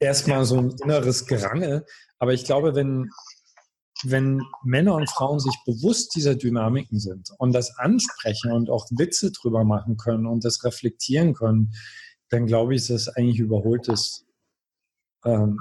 erstmal 0.03 0.45
so 0.45 0.59
ein 0.59 0.75
inneres 0.83 1.27
Gerangel. 1.27 1.87
Aber 2.19 2.33
ich 2.33 2.45
glaube, 2.45 2.75
wenn 2.75 3.09
wenn 4.05 4.43
Männer 4.65 4.95
und 4.95 5.11
Frauen 5.11 5.41
sich 5.41 5.57
bewusst 5.65 6.15
dieser 6.15 6.35
Dynamiken 6.35 6.99
sind 6.99 7.31
und 7.39 7.53
das 7.53 7.77
ansprechen 7.79 8.53
und 8.53 8.71
auch 8.71 8.87
Witze 8.91 9.33
drüber 9.33 9.65
machen 9.65 9.97
können 9.97 10.27
und 10.27 10.45
das 10.45 10.65
reflektieren 10.65 11.35
können, 11.35 11.73
dann 12.29 12.47
glaube 12.47 12.75
ich, 12.75 12.83
ist 12.83 12.91
das 12.91 13.09
eigentlich 13.09 13.39
überholtes 13.39 14.27
ähm, 15.25 15.59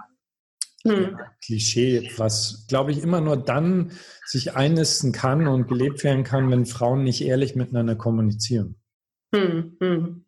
hm. 0.83 1.17
Klischee, 1.43 2.09
was, 2.17 2.65
glaube 2.67 2.91
ich, 2.91 3.03
immer 3.03 3.21
nur 3.21 3.37
dann 3.37 3.91
sich 4.25 4.55
einnisten 4.55 5.11
kann 5.11 5.47
und 5.47 5.67
gelebt 5.67 6.03
werden 6.03 6.23
kann, 6.23 6.49
wenn 6.49 6.65
Frauen 6.65 7.03
nicht 7.03 7.21
ehrlich 7.21 7.55
miteinander 7.55 7.95
kommunizieren. 7.95 8.75
Hm, 9.33 9.77
hm. 9.79 10.25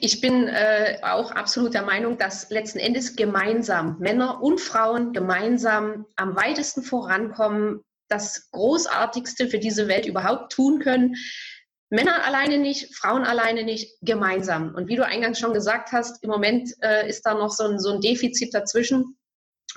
Ich 0.00 0.20
bin 0.20 0.48
äh, 0.48 0.98
auch 1.02 1.30
absolut 1.30 1.74
der 1.74 1.82
Meinung, 1.82 2.18
dass 2.18 2.50
letzten 2.50 2.78
Endes 2.78 3.16
gemeinsam 3.16 3.96
Männer 3.98 4.42
und 4.42 4.60
Frauen 4.60 5.12
gemeinsam 5.12 6.06
am 6.16 6.36
weitesten 6.36 6.82
vorankommen, 6.82 7.80
das 8.08 8.50
Großartigste 8.50 9.48
für 9.48 9.58
diese 9.58 9.88
Welt 9.88 10.06
überhaupt 10.06 10.52
tun 10.52 10.80
können. 10.80 11.14
Männer 11.90 12.24
alleine 12.24 12.58
nicht, 12.58 12.94
Frauen 12.94 13.24
alleine 13.24 13.64
nicht, 13.64 13.98
gemeinsam. 14.02 14.74
Und 14.74 14.88
wie 14.88 14.96
du 14.96 15.06
eingangs 15.06 15.38
schon 15.38 15.54
gesagt 15.54 15.92
hast, 15.92 16.22
im 16.22 16.30
Moment 16.30 16.70
äh, 16.82 17.08
ist 17.08 17.24
da 17.24 17.34
noch 17.34 17.50
so 17.50 17.64
ein, 17.64 17.78
so 17.78 17.92
ein 17.92 18.00
Defizit 18.00 18.54
dazwischen. 18.54 19.16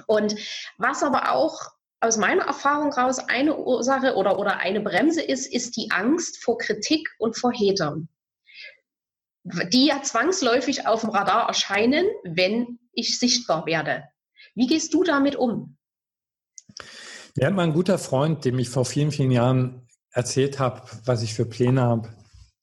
Und 0.08 0.36
was 0.78 1.04
aber 1.04 1.32
auch 1.32 1.72
aus 2.02 2.18
meiner 2.18 2.44
Erfahrung 2.44 2.92
raus 2.92 3.20
eine 3.20 3.58
Ursache 3.58 4.16
oder, 4.16 4.40
oder 4.40 4.58
eine 4.58 4.82
Bremse 4.82 5.22
ist, 5.22 5.52
ist 5.52 5.78
die 5.78 5.92
Angst 5.92 6.44
vor 6.44 6.58
Kritik 6.58 7.10
und 7.20 7.38
vor 7.38 7.54
Hatern 7.54 8.10
die 9.46 9.88
ja 9.88 10.02
zwangsläufig 10.02 10.88
auf 10.88 11.02
dem 11.02 11.12
Radar 11.12 11.48
erscheinen, 11.48 12.06
wenn 12.24 12.80
ich 12.94 13.20
sichtbar 13.20 13.66
werde. 13.66 14.04
Wie 14.56 14.68
gehst 14.68 14.94
du 14.94 15.04
damit 15.04 15.36
um? 15.36 15.78
Ja, 17.38 17.52
mein 17.52 17.74
guter 17.74 17.98
Freund, 17.98 18.44
dem 18.46 18.58
ich 18.60 18.70
vor 18.70 18.86
vielen, 18.86 19.12
vielen 19.12 19.32
Jahren 19.32 19.88
erzählt 20.12 20.60
habe, 20.60 20.82
was 21.04 21.22
ich 21.22 21.34
für 21.34 21.46
Pläne 21.46 21.82
habe, 21.82 22.10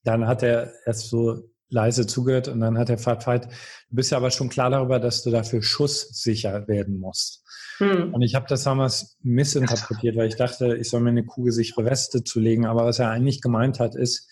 dann 0.02 0.26
hat 0.26 0.42
er 0.42 0.72
erst 0.86 1.08
so 1.08 1.42
leise 1.68 2.06
zugehört 2.06 2.48
und 2.48 2.60
dann 2.60 2.78
hat 2.78 2.90
er 2.90 2.96
gefragt, 2.96 3.26
du 3.26 3.96
bist 3.96 4.10
ja 4.10 4.18
aber 4.18 4.30
schon 4.30 4.48
klar 4.48 4.70
darüber, 4.70 4.98
dass 4.98 5.22
du 5.22 5.30
dafür 5.30 5.62
schusssicher 5.62 6.66
werden 6.66 6.98
musst. 6.98 7.44
Hm. 7.78 8.12
Und 8.12 8.22
ich 8.22 8.34
habe 8.34 8.46
das 8.48 8.64
damals 8.64 9.16
missinterpretiert, 9.22 10.16
weil 10.16 10.28
ich 10.28 10.36
dachte, 10.36 10.76
ich 10.76 10.90
soll 10.90 11.00
mir 11.00 11.10
eine 11.10 11.24
kugelsichere 11.24 11.84
Weste 11.84 12.24
zulegen. 12.24 12.66
Aber 12.66 12.84
was 12.84 12.98
er 12.98 13.10
eigentlich 13.10 13.40
gemeint 13.40 13.80
hat, 13.80 13.94
ist, 13.94 14.28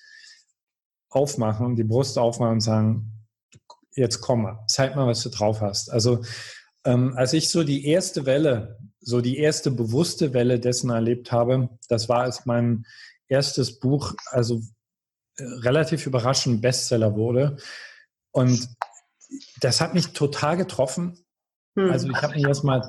aufmachen, 1.11 1.77
die 1.77 1.85
Brust 1.85 2.19
aufmachen 2.19 2.55
und 2.55 2.61
sagen, 2.61 3.13
jetzt 3.95 4.21
komm 4.21 4.43
mal, 4.43 4.65
zeig 4.67 4.97
mal, 4.97 5.07
was 5.07 5.23
du 5.23 5.29
drauf 5.29 5.61
hast. 5.61 5.91
Also 5.91 6.23
ähm, 6.85 7.15
als 7.17 7.33
ich 7.33 7.51
so 7.51 7.65
die 7.65 7.87
erste 7.87 8.27
Welle, 8.27 8.79
so 9.01 9.21
die 9.21 9.39
erste 9.39 9.71
bewusste 9.71 10.33
Welle 10.33 10.61
dessen 10.61 10.91
erlebt 10.91 11.33
habe, 11.33 11.69
das 11.89 12.09
war 12.09 12.23
als 12.23 12.47
mein 12.47 12.87
erstes 13.29 13.79
Buch, 13.79 14.15
also 14.27 14.63
äh, 15.37 15.43
relativ 15.43 16.07
überraschend 16.07 16.63
Bestseller 16.63 17.17
wurde. 17.17 17.57
Und 18.33 18.69
das 19.61 19.81
hat 19.81 19.95
mich 19.95 20.13
total 20.13 20.57
getroffen. 20.57 21.25
Hm. 21.77 21.91
Also 21.91 22.09
ich 22.09 22.23
habe 22.23 22.35
mich 22.35 22.45
erstmal 22.45 22.89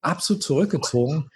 absolut 0.00 0.42
zurückgezogen. 0.42 1.30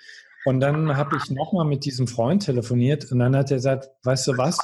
Und 0.44 0.60
dann 0.60 0.96
habe 0.96 1.16
ich 1.16 1.30
nochmal 1.30 1.64
mit 1.64 1.84
diesem 1.84 2.06
Freund 2.06 2.44
telefoniert 2.44 3.10
und 3.10 3.18
dann 3.18 3.34
hat 3.34 3.50
er 3.50 3.56
gesagt, 3.56 3.88
weißt 4.04 4.28
du 4.28 4.38
was, 4.38 4.58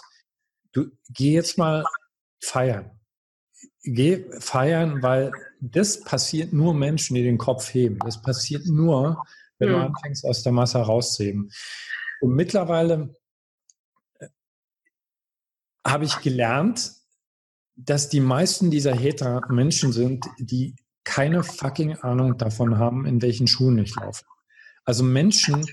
du 0.72 0.90
geh 1.10 1.32
jetzt 1.32 1.58
mal 1.58 1.84
feiern. 2.40 2.90
Geh 3.84 4.24
feiern, 4.40 5.02
weil 5.02 5.32
das 5.60 6.02
passiert 6.02 6.52
nur 6.52 6.74
Menschen, 6.74 7.14
die 7.14 7.22
den 7.22 7.38
Kopf 7.38 7.72
heben. 7.72 7.98
Das 8.00 8.20
passiert 8.22 8.66
nur, 8.66 9.24
wenn 9.58 9.68
hm. 9.68 9.74
du 9.74 9.82
anfängst, 9.86 10.24
aus 10.24 10.42
der 10.42 10.52
Masse 10.52 10.78
rauszuheben. 10.78 11.50
Und 12.20 12.34
mittlerweile 12.34 13.16
äh, 14.18 14.28
habe 15.86 16.04
ich 16.04 16.20
gelernt, 16.20 16.92
dass 17.74 18.08
die 18.08 18.20
meisten 18.20 18.70
dieser 18.70 18.94
Hater 18.94 19.40
Menschen 19.48 19.92
sind, 19.92 20.26
die 20.38 20.76
keine 21.04 21.42
fucking 21.42 21.96
Ahnung 21.96 22.38
davon 22.38 22.78
haben, 22.78 23.06
in 23.06 23.22
welchen 23.22 23.46
Schuhen 23.46 23.78
ich 23.78 23.94
laufe. 23.96 24.24
Also 24.84 25.02
Menschen, 25.02 25.66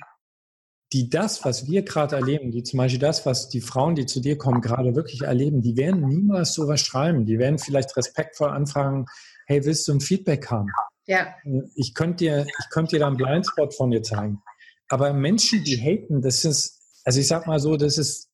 die 0.91 1.09
das, 1.09 1.45
was 1.45 1.67
wir 1.67 1.83
gerade 1.83 2.15
erleben, 2.15 2.51
die 2.51 2.63
zum 2.63 2.77
Beispiel 2.77 2.99
das, 2.99 3.25
was 3.25 3.49
die 3.49 3.61
Frauen, 3.61 3.95
die 3.95 4.05
zu 4.05 4.19
dir 4.21 4.37
kommen, 4.37 4.61
gerade 4.61 4.95
wirklich 4.95 5.21
erleben, 5.21 5.61
die 5.61 5.77
werden 5.77 6.07
niemals 6.07 6.53
sowas 6.53 6.81
schreiben. 6.81 7.25
Die 7.25 7.37
werden 7.37 7.59
vielleicht 7.59 7.95
respektvoll 7.95 8.49
anfragen, 8.49 9.05
hey, 9.45 9.63
willst 9.65 9.87
du 9.87 9.93
ein 9.93 10.01
Feedback 10.01 10.49
haben? 10.49 10.69
Ja. 11.05 11.35
Ich 11.75 11.93
könnte 11.93 12.23
dir, 12.23 12.45
ich 12.47 12.69
könnte 12.71 12.95
dir 12.95 12.99
da 12.99 13.07
einen 13.07 13.17
Blindspot 13.17 13.75
von 13.75 13.91
dir 13.91 14.01
zeigen. 14.01 14.41
Aber 14.87 15.13
Menschen, 15.13 15.63
die 15.63 15.77
haten, 15.77 16.21
das 16.21 16.43
ist, 16.43 16.81
also 17.03 17.19
ich 17.19 17.27
sag 17.27 17.45
mal 17.45 17.59
so, 17.59 17.77
das 17.77 17.99
ist 17.99 18.29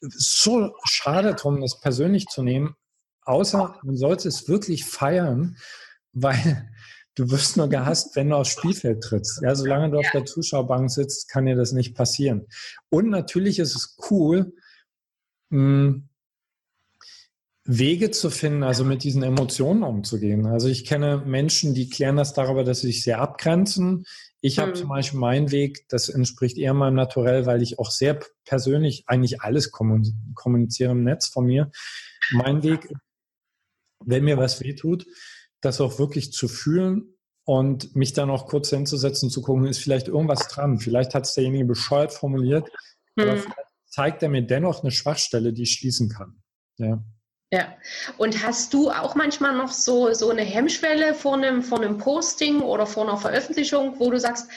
so 0.00 0.72
schade 0.84 1.34
drum, 1.34 1.60
das 1.60 1.80
persönlich 1.80 2.26
zu 2.26 2.42
nehmen, 2.42 2.76
außer 3.22 3.80
man 3.82 3.96
sollte 3.96 4.28
es 4.28 4.48
wirklich 4.48 4.84
feiern, 4.84 5.56
weil 6.12 6.70
du 7.14 7.30
wirst 7.30 7.56
nur 7.56 7.68
gehasst, 7.68 8.16
wenn 8.16 8.30
du 8.30 8.36
aufs 8.36 8.50
Spielfeld 8.50 9.02
trittst. 9.02 9.42
Ja, 9.42 9.54
solange 9.54 9.90
du 9.90 9.98
auf 9.98 10.10
der 10.12 10.24
Zuschauerbank 10.24 10.90
sitzt, 10.90 11.28
kann 11.28 11.46
dir 11.46 11.56
das 11.56 11.72
nicht 11.72 11.94
passieren. 11.94 12.46
Und 12.90 13.10
natürlich 13.10 13.58
ist 13.58 13.74
es 13.74 13.96
cool, 14.10 14.52
mh, 15.50 15.58
hm, 15.58 16.08
Wege 17.66 18.10
zu 18.10 18.28
finden, 18.28 18.62
also 18.62 18.84
mit 18.84 19.04
diesen 19.04 19.22
Emotionen 19.22 19.84
umzugehen. 19.84 20.44
Also 20.46 20.68
ich 20.68 20.84
kenne 20.84 21.22
Menschen, 21.24 21.72
die 21.72 21.88
klären 21.88 22.16
das 22.16 22.34
darüber, 22.34 22.62
dass 22.62 22.80
sie 22.80 22.88
sich 22.88 23.02
sehr 23.02 23.20
abgrenzen. 23.20 24.04
Ich 24.42 24.58
habe 24.58 24.72
mhm. 24.72 24.74
zum 24.74 24.88
Beispiel 24.90 25.18
meinen 25.18 25.50
Weg, 25.50 25.88
das 25.88 26.10
entspricht 26.10 26.58
eher 26.58 26.74
meinem 26.74 26.96
Naturell, 26.96 27.46
weil 27.46 27.62
ich 27.62 27.78
auch 27.78 27.90
sehr 27.90 28.20
persönlich 28.44 29.04
eigentlich 29.06 29.40
alles 29.40 29.70
kommuniziere 29.72 30.92
im 30.92 31.04
Netz 31.04 31.28
von 31.28 31.46
mir. 31.46 31.70
Mein 32.32 32.62
Weg, 32.62 32.92
wenn 34.04 34.24
mir 34.24 34.36
was 34.36 34.60
wehtut, 34.60 35.06
das 35.64 35.80
auch 35.80 35.98
wirklich 35.98 36.32
zu 36.32 36.48
fühlen 36.48 37.14
und 37.44 37.94
mich 37.94 38.12
dann 38.12 38.30
auch 38.30 38.46
kurz 38.46 38.70
hinzusetzen, 38.70 39.30
zu 39.30 39.42
gucken, 39.42 39.66
ist 39.66 39.78
vielleicht 39.78 40.08
irgendwas 40.08 40.48
dran. 40.48 40.78
Vielleicht 40.78 41.14
hat 41.14 41.26
es 41.26 41.34
derjenige 41.34 41.64
bescheuert 41.64 42.12
formuliert, 42.12 42.68
mhm. 43.16 43.22
aber 43.22 43.36
vielleicht 43.36 43.58
zeigt 43.88 44.22
er 44.22 44.28
mir 44.28 44.42
dennoch 44.42 44.82
eine 44.82 44.90
Schwachstelle, 44.90 45.52
die 45.52 45.62
ich 45.62 45.72
schließen 45.72 46.08
kann. 46.08 46.42
Ja. 46.78 47.02
Ja. 47.52 47.72
Und 48.18 48.44
hast 48.44 48.74
du 48.74 48.90
auch 48.90 49.14
manchmal 49.14 49.56
noch 49.56 49.70
so, 49.70 50.12
so 50.12 50.30
eine 50.30 50.42
Hemmschwelle 50.42 51.14
vor 51.14 51.34
einem, 51.34 51.62
vor 51.62 51.80
einem 51.80 51.98
Posting 51.98 52.60
oder 52.60 52.84
vor 52.84 53.08
einer 53.08 53.16
Veröffentlichung, 53.16 54.00
wo 54.00 54.10
du 54.10 54.18
sagst, 54.18 54.48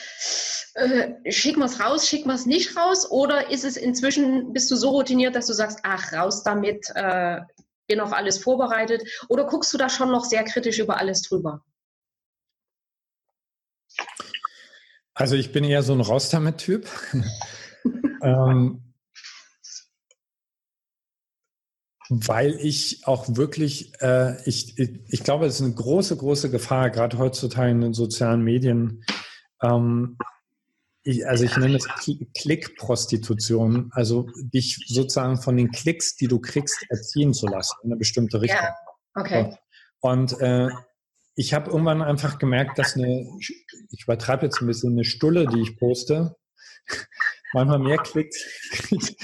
äh, 0.73 1.31
schicken 1.31 1.59
wir 1.59 1.65
es 1.65 1.79
raus, 1.79 2.07
schicken 2.07 2.29
wir 2.29 2.33
es 2.33 2.47
nicht 2.47 2.75
raus? 2.75 3.11
Oder 3.11 3.51
ist 3.51 3.65
es 3.65 3.77
inzwischen, 3.77 4.51
bist 4.51 4.71
du 4.71 4.75
so 4.75 4.89
routiniert, 4.89 5.35
dass 5.35 5.45
du 5.45 5.53
sagst, 5.53 5.79
ach, 5.83 6.11
raus 6.13 6.41
damit, 6.41 6.87
äh, 6.95 7.41
bin 7.87 7.99
auf 7.99 8.13
alles 8.13 8.37
vorbereitet? 8.37 9.03
Oder 9.29 9.45
guckst 9.45 9.73
du 9.73 9.77
da 9.77 9.89
schon 9.89 10.11
noch 10.11 10.25
sehr 10.25 10.43
kritisch 10.43 10.79
über 10.79 10.97
alles 10.97 11.21
drüber? 11.23 11.63
Also 15.13 15.35
ich 15.35 15.51
bin 15.51 15.63
eher 15.63 15.81
so 15.81 15.93
ein 15.93 16.01
Raus 16.01 16.29
damit-Typ. 16.29 16.87
ähm, 18.21 18.93
Weil 22.09 22.51
ich 22.61 23.05
auch 23.05 23.25
wirklich, 23.35 23.93
äh, 24.01 24.41
ich, 24.47 24.77
ich, 24.77 25.01
ich 25.07 25.23
glaube, 25.23 25.45
es 25.45 25.55
ist 25.55 25.65
eine 25.65 25.73
große, 25.73 26.15
große 26.15 26.49
Gefahr, 26.49 26.89
gerade 26.89 27.17
heutzutage 27.17 27.71
in 27.71 27.81
den 27.81 27.93
sozialen 27.93 28.43
Medien. 28.43 29.03
Ähm, 29.61 30.17
ich, 31.07 31.25
also 31.25 31.45
ich 31.45 31.55
nenne 31.55 31.77
es 31.77 31.87
Klickprostitution, 32.37 33.89
also 33.93 34.27
dich 34.35 34.83
sozusagen 34.87 35.37
von 35.41 35.55
den 35.55 35.71
Klicks, 35.71 36.15
die 36.15 36.27
du 36.27 36.39
kriegst, 36.39 36.85
erziehen 36.89 37.33
zu 37.33 37.47
lassen 37.47 37.77
in 37.83 37.91
eine 37.91 37.97
bestimmte 37.97 38.41
Richtung. 38.41 38.59
Ja, 38.61 38.75
okay. 39.21 39.55
Und 40.01 40.39
äh, 40.41 40.69
ich 41.35 41.53
habe 41.53 41.71
irgendwann 41.71 42.01
einfach 42.01 42.39
gemerkt, 42.39 42.77
dass 42.77 42.95
eine, 42.95 43.25
ich 43.39 44.03
übertreibe 44.03 44.45
jetzt 44.45 44.61
ein 44.61 44.67
bisschen, 44.67 44.93
eine 44.93 45.05
Stulle, 45.05 45.47
die 45.47 45.61
ich 45.61 45.77
poste, 45.77 46.35
manchmal 47.53 47.79
mehr 47.79 47.99
klickt 47.99 48.35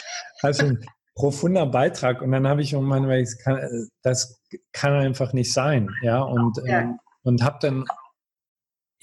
als 0.42 0.62
ein 0.62 0.86
profunder 1.16 1.66
Beitrag. 1.66 2.22
Und 2.22 2.32
dann 2.32 2.48
habe 2.48 2.62
ich 2.62 2.74
irgendwann, 2.74 3.10
weil 3.10 3.24
das 3.24 3.38
kann, 3.40 3.90
das 4.04 4.42
kann 4.72 4.94
einfach 4.94 5.34
nicht 5.34 5.52
sein, 5.52 5.90
ja. 6.02 6.22
Und, 6.22 6.58
ja. 6.66 6.82
Ähm, 6.82 7.00
und 7.24 7.44
habe 7.44 7.58
dann 7.62 7.86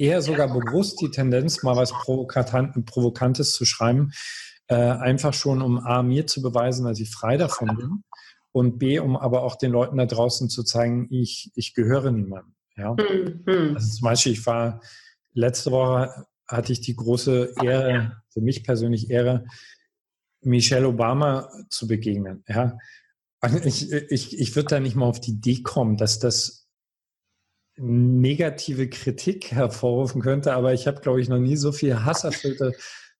eher 0.00 0.22
sogar 0.22 0.48
bewusst 0.48 1.00
die 1.00 1.10
Tendenz, 1.10 1.62
mal 1.62 1.76
was 1.76 1.92
Provokantes 1.92 3.52
zu 3.52 3.64
schreiben, 3.64 4.12
äh, 4.68 4.74
einfach 4.74 5.34
schon, 5.34 5.62
um 5.62 5.78
A, 5.78 6.02
mir 6.02 6.26
zu 6.26 6.42
beweisen, 6.42 6.86
dass 6.86 7.00
ich 7.00 7.10
frei 7.10 7.36
davon 7.36 7.76
bin 7.76 8.04
und 8.52 8.78
B, 8.78 8.98
um 8.98 9.16
aber 9.16 9.42
auch 9.42 9.56
den 9.56 9.72
Leuten 9.72 9.98
da 9.98 10.06
draußen 10.06 10.48
zu 10.48 10.62
zeigen, 10.62 11.08
ich, 11.10 11.50
ich 11.54 11.74
gehöre 11.74 12.10
niemandem. 12.10 12.54
Ja? 12.76 12.94
Mhm. 12.94 13.74
Also 13.74 13.96
zum 13.96 14.04
Beispiel, 14.04 14.32
ich 14.32 14.46
war 14.46 14.80
letzte 15.32 15.70
Woche 15.70 16.26
hatte 16.48 16.72
ich 16.72 16.80
die 16.80 16.96
große 16.96 17.54
Ehre, 17.62 18.22
für 18.30 18.40
mich 18.40 18.64
persönlich 18.64 19.10
Ehre, 19.10 19.44
Michelle 20.42 20.88
Obama 20.88 21.48
zu 21.68 21.86
begegnen. 21.86 22.42
Ja? 22.48 22.78
Ich, 23.64 23.92
ich, 23.92 24.38
ich 24.38 24.56
würde 24.56 24.68
da 24.68 24.80
nicht 24.80 24.96
mal 24.96 25.06
auf 25.06 25.20
die 25.20 25.32
Idee 25.32 25.62
kommen, 25.62 25.96
dass 25.96 26.18
das 26.18 26.59
negative 27.82 28.90
Kritik 28.90 29.52
hervorrufen 29.52 30.20
könnte, 30.20 30.52
aber 30.52 30.74
ich 30.74 30.86
habe, 30.86 31.00
glaube 31.00 31.20
ich, 31.20 31.28
noch 31.28 31.38
nie 31.38 31.56
so 31.56 31.72
viel 31.72 32.04
hasserfüllte 32.04 32.72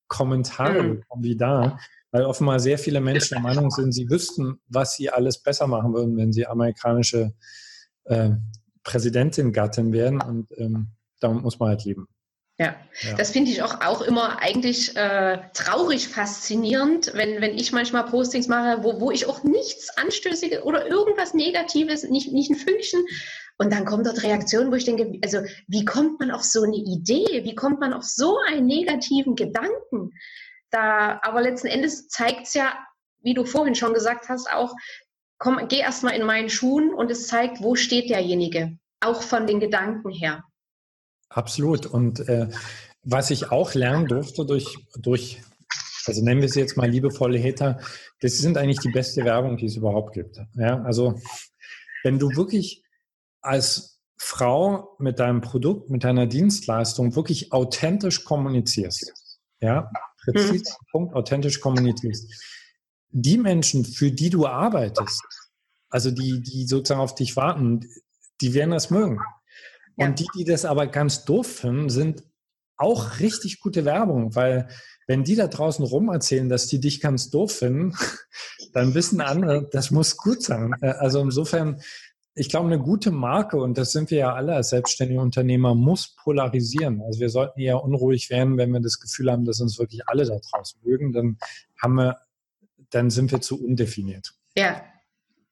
Kommentare 0.07 0.83
mhm. 0.83 1.01
bekommen 1.01 1.25
wie 1.25 1.37
da, 1.37 1.79
weil 2.11 2.25
offenbar 2.25 2.61
sehr 2.61 2.79
viele 2.79 3.01
Menschen 3.01 3.35
der 3.35 3.41
Meinung 3.43 3.71
sind, 3.71 3.93
sie 3.93 4.11
wüssten, 4.11 4.61
was 4.69 4.97
sie 4.97 5.09
alles 5.09 5.43
besser 5.43 5.67
machen 5.67 5.95
würden, 5.95 6.17
wenn 6.17 6.33
sie 6.33 6.47
amerikanische 6.47 7.33
äh, 8.05 8.31
Präsidentin, 8.83 9.53
Gattin 9.53 9.93
wären 9.93 10.21
und 10.21 10.49
ähm, 10.59 10.89
damit 11.21 11.43
muss 11.43 11.59
man 11.59 11.71
halt 11.71 11.85
leben. 11.85 12.09
Ja, 12.61 12.77
ja. 13.01 13.15
das 13.15 13.31
finde 13.31 13.51
ich 13.51 13.63
auch, 13.63 13.81
auch 13.81 14.03
immer 14.03 14.43
eigentlich 14.43 14.95
äh, 14.95 15.39
traurig 15.55 16.09
faszinierend, 16.09 17.11
wenn, 17.15 17.41
wenn 17.41 17.57
ich 17.57 17.73
manchmal 17.73 18.05
Postings 18.05 18.49
mache, 18.49 18.85
wo, 18.85 19.01
wo 19.01 19.11
ich 19.11 19.27
auch 19.27 19.45
nichts 19.45 19.89
Anstößiges 19.97 20.63
oder 20.65 20.87
irgendwas 20.87 21.33
Negatives, 21.33 22.03
nicht, 22.03 22.35
nicht 22.35 22.51
ein 22.51 22.57
Fünkchen. 22.57 23.03
Und 23.57 23.73
dann 23.73 23.87
kommt 23.87 24.07
dort 24.07 24.23
Reaktion, 24.23 24.71
wo 24.71 24.75
ich 24.75 24.85
denke, 24.85 25.19
also 25.25 25.39
wie 25.69 25.87
kommt 25.87 26.21
man 26.21 26.31
auf 26.31 26.45
so 26.45 26.65
eine 26.65 26.77
Idee? 26.77 27.45
Wie 27.45 27.55
kommt 27.55 27.81
man 27.81 27.95
auf 27.95 28.05
so 28.05 28.37
einen 28.47 28.67
negativen 28.67 29.37
Gedanken? 29.37 30.11
Da, 30.69 31.19
aber 31.23 31.41
letzten 31.41 31.69
Endes 31.69 32.09
zeigt 32.09 32.43
es 32.43 32.53
ja, 32.53 32.75
wie 33.23 33.33
du 33.33 33.47
vorhin 33.47 33.75
schon 33.75 33.95
gesagt 33.95 34.29
hast, 34.29 34.53
auch, 34.53 34.75
komm, 35.39 35.67
geh 35.69 35.79
erstmal 35.79 36.15
in 36.15 36.27
meinen 36.27 36.51
Schuhen 36.51 36.93
und 36.93 37.11
es 37.11 37.27
zeigt, 37.27 37.63
wo 37.63 37.75
steht 37.75 38.11
derjenige, 38.11 38.77
auch 39.01 39.23
von 39.23 39.47
den 39.47 39.61
Gedanken 39.61 40.11
her. 40.11 40.45
Absolut. 41.31 41.87
Und 41.87 42.29
äh, 42.29 42.49
was 43.03 43.31
ich 43.31 43.51
auch 43.51 43.75
lernen 43.75 44.07
durfte 44.07 44.45
durch, 44.45 44.79
durch, 44.99 45.41
also 46.07 46.23
nennen 46.23 46.43
wir 46.43 46.49
sie 46.49 46.61
jetzt 46.61 46.77
mal 46.77 46.91
liebevolle 46.91 47.43
Hater, 47.43 47.81
das 48.21 48.39
sind 48.39 48.59
eigentlich 48.59 48.81
die 48.81 48.91
beste 48.91 49.25
Werbung, 49.25 49.57
die 49.57 49.67
es 49.67 49.77
überhaupt 49.77 50.13
gibt. 50.13 50.41
Ja, 50.55 50.83
also 50.83 51.19
wenn 52.03 52.19
du 52.19 52.37
wirklich 52.37 52.83
als 53.41 54.01
Frau 54.19 54.97
mit 54.99 55.19
deinem 55.19 55.41
Produkt, 55.41 55.89
mit 55.89 56.05
deiner 56.05 56.27
Dienstleistung 56.27 57.17
wirklich 57.17 57.53
authentisch 57.53 58.25
kommunizierst, 58.25 59.15
ja, 59.61 59.91
präzise 60.23 60.73
mhm. 60.73 60.87
Punkt, 60.91 61.15
authentisch 61.15 61.61
kommunizierst, 61.61 62.31
die 63.09 63.39
Menschen, 63.39 63.85
für 63.85 64.13
die 64.13 64.31
du 64.31 64.47
arbeitest, 64.47 65.23
also 65.89 66.11
die, 66.11 66.43
die 66.43 66.67
sozusagen 66.67 67.01
auf 67.01 67.15
dich 67.15 67.37
warten, 67.37 67.89
die 68.41 68.55
werden 68.55 68.71
das 68.71 68.91
mögen. 68.91 69.21
Ja. 69.97 70.07
Und 70.07 70.19
die, 70.19 70.27
die 70.37 70.45
das 70.45 70.65
aber 70.65 70.87
ganz 70.87 71.25
doof 71.25 71.47
finden, 71.47 71.91
sind 71.91 72.23
auch 72.77 73.21
richtig 73.21 73.61
gute 73.61 73.85
Werbung, 73.85 74.35
weil 74.35 74.69
wenn 75.07 75.25
die 75.25 75.35
da 75.35 75.49
draußen 75.49 75.85
rum 75.85 76.09
erzählen, 76.09 76.49
dass 76.49 76.67
die 76.67 76.81
dich 76.81 77.01
ganz 77.01 77.31
doof 77.31 77.53
finden, 77.53 77.95
dann 78.73 78.95
wissen 78.95 79.21
andere, 79.21 79.69
das 79.71 79.91
muss 79.91 80.17
gut 80.17 80.43
sein. 80.43 80.73
Äh, 80.81 80.91
also 80.91 81.21
insofern, 81.21 81.81
ich 82.35 82.49
glaube, 82.49 82.69
eine 82.69 82.79
gute 82.79 83.11
Marke, 83.11 83.59
und 83.59 83.77
das 83.77 83.93
sind 83.93 84.11
wir 84.11 84.19
ja 84.19 84.35
alle 84.35 84.55
als 84.55 84.71
selbstständige 84.71 85.21
Unternehmer, 85.21 85.75
muss 85.75 86.15
polarisieren. 86.15 87.03
Also 87.03 87.21
wir 87.21 87.29
sollten 87.29 87.61
eher 87.61 87.83
unruhig 87.83 88.31
werden, 88.31 88.57
wenn 88.57 88.73
wir 88.73 88.81
das 88.81 89.01
Gefühl 89.01 89.31
haben, 89.31 89.45
dass 89.45 89.61
uns 89.61 89.79
wirklich 89.79 90.09
alle 90.09 90.25
da 90.25 90.39
draußen 90.39 90.81
mögen, 90.85 91.13
dann 91.13 91.39
haben 91.83 91.95
wir, 91.95 92.19
dann 92.91 93.11
sind 93.11 93.33
wir 93.33 93.41
zu 93.41 93.63
undefiniert. 93.63 94.33
Ja, 94.57 94.81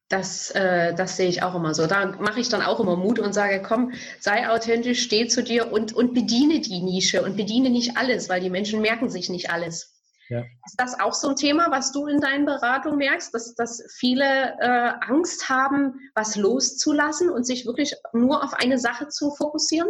das, 0.08 0.50
äh, 0.52 0.94
das 0.94 1.16
sehe 1.16 1.28
ich 1.28 1.42
auch 1.42 1.54
immer 1.54 1.74
so. 1.74 1.86
Da 1.86 2.06
mache 2.06 2.40
ich 2.40 2.48
dann 2.48 2.62
auch 2.62 2.80
immer 2.80 2.96
Mut 2.96 3.18
und 3.18 3.34
sage, 3.34 3.62
komm, 3.62 3.92
sei 4.20 4.48
authentisch, 4.48 5.02
steh 5.02 5.28
zu 5.28 5.42
dir 5.42 5.70
und, 5.70 5.92
und 5.92 6.14
bediene 6.14 6.60
die 6.60 6.80
Nische 6.80 7.22
und 7.22 7.36
bediene 7.36 7.70
nicht 7.70 7.96
alles, 7.96 8.28
weil 8.28 8.40
die 8.40 8.50
Menschen 8.50 8.80
merken 8.80 9.10
sich 9.10 9.28
nicht 9.28 9.50
alles. 9.50 9.94
Ja. 10.30 10.40
Ist 10.40 10.76
das 10.76 10.98
auch 11.00 11.14
so 11.14 11.28
ein 11.28 11.36
Thema, 11.36 11.70
was 11.70 11.92
du 11.92 12.06
in 12.06 12.20
deinen 12.20 12.44
Beratungen 12.44 12.98
merkst, 12.98 13.32
dass, 13.32 13.54
dass 13.54 13.82
viele 13.96 14.54
äh, 14.60 14.92
Angst 15.06 15.48
haben, 15.48 15.94
was 16.14 16.36
loszulassen 16.36 17.30
und 17.30 17.46
sich 17.46 17.66
wirklich 17.66 17.94
nur 18.12 18.42
auf 18.44 18.52
eine 18.54 18.78
Sache 18.78 19.08
zu 19.08 19.30
fokussieren? 19.30 19.88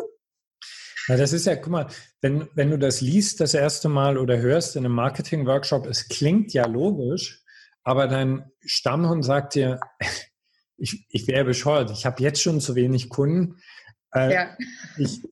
Ja, 1.08 1.16
das 1.16 1.32
ist 1.32 1.46
ja, 1.46 1.56
guck 1.56 1.72
mal, 1.72 1.86
wenn, 2.20 2.48
wenn 2.54 2.70
du 2.70 2.78
das 2.78 3.00
liest 3.00 3.40
das 3.40 3.54
erste 3.54 3.88
Mal 3.88 4.18
oder 4.18 4.38
hörst 4.38 4.76
in 4.76 4.84
einem 4.84 4.94
Marketing-Workshop, 4.94 5.86
es 5.86 6.08
klingt 6.08 6.52
ja 6.52 6.66
logisch, 6.66 7.42
aber 7.88 8.06
dein 8.06 8.44
Stammhund 8.60 9.24
sagt 9.24 9.54
dir, 9.54 9.80
ich, 10.76 11.06
ich 11.08 11.26
wäre 11.26 11.46
bescheuert, 11.46 11.90
ich 11.90 12.04
habe 12.04 12.22
jetzt 12.22 12.42
schon 12.42 12.60
zu 12.60 12.74
wenig 12.74 13.08
Kunden. 13.08 13.56
Äh, 14.12 14.34
ja. 14.34 14.56
Ich, 14.98 15.22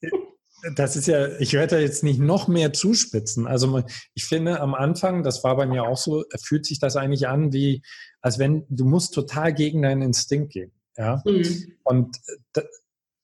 das 0.74 0.96
ist 0.96 1.06
ja, 1.06 1.38
ich 1.38 1.52
werde 1.52 1.76
da 1.76 1.80
jetzt 1.82 2.02
nicht 2.02 2.18
noch 2.18 2.48
mehr 2.48 2.72
zuspitzen. 2.72 3.46
Also 3.46 3.84
ich 4.14 4.24
finde 4.24 4.58
am 4.60 4.74
Anfang, 4.74 5.22
das 5.22 5.44
war 5.44 5.54
bei 5.54 5.66
mir 5.66 5.84
auch 5.84 5.98
so, 5.98 6.24
fühlt 6.42 6.64
sich 6.64 6.80
das 6.80 6.96
eigentlich 6.96 7.28
an 7.28 7.52
wie, 7.52 7.82
als 8.22 8.38
wenn 8.38 8.64
du 8.70 8.86
musst 8.86 9.12
total 9.12 9.52
gegen 9.52 9.82
deinen 9.82 10.00
Instinkt 10.00 10.54
gehen. 10.54 10.72
Ja. 10.96 11.22
Mhm. 11.26 11.74
Und 11.84 12.16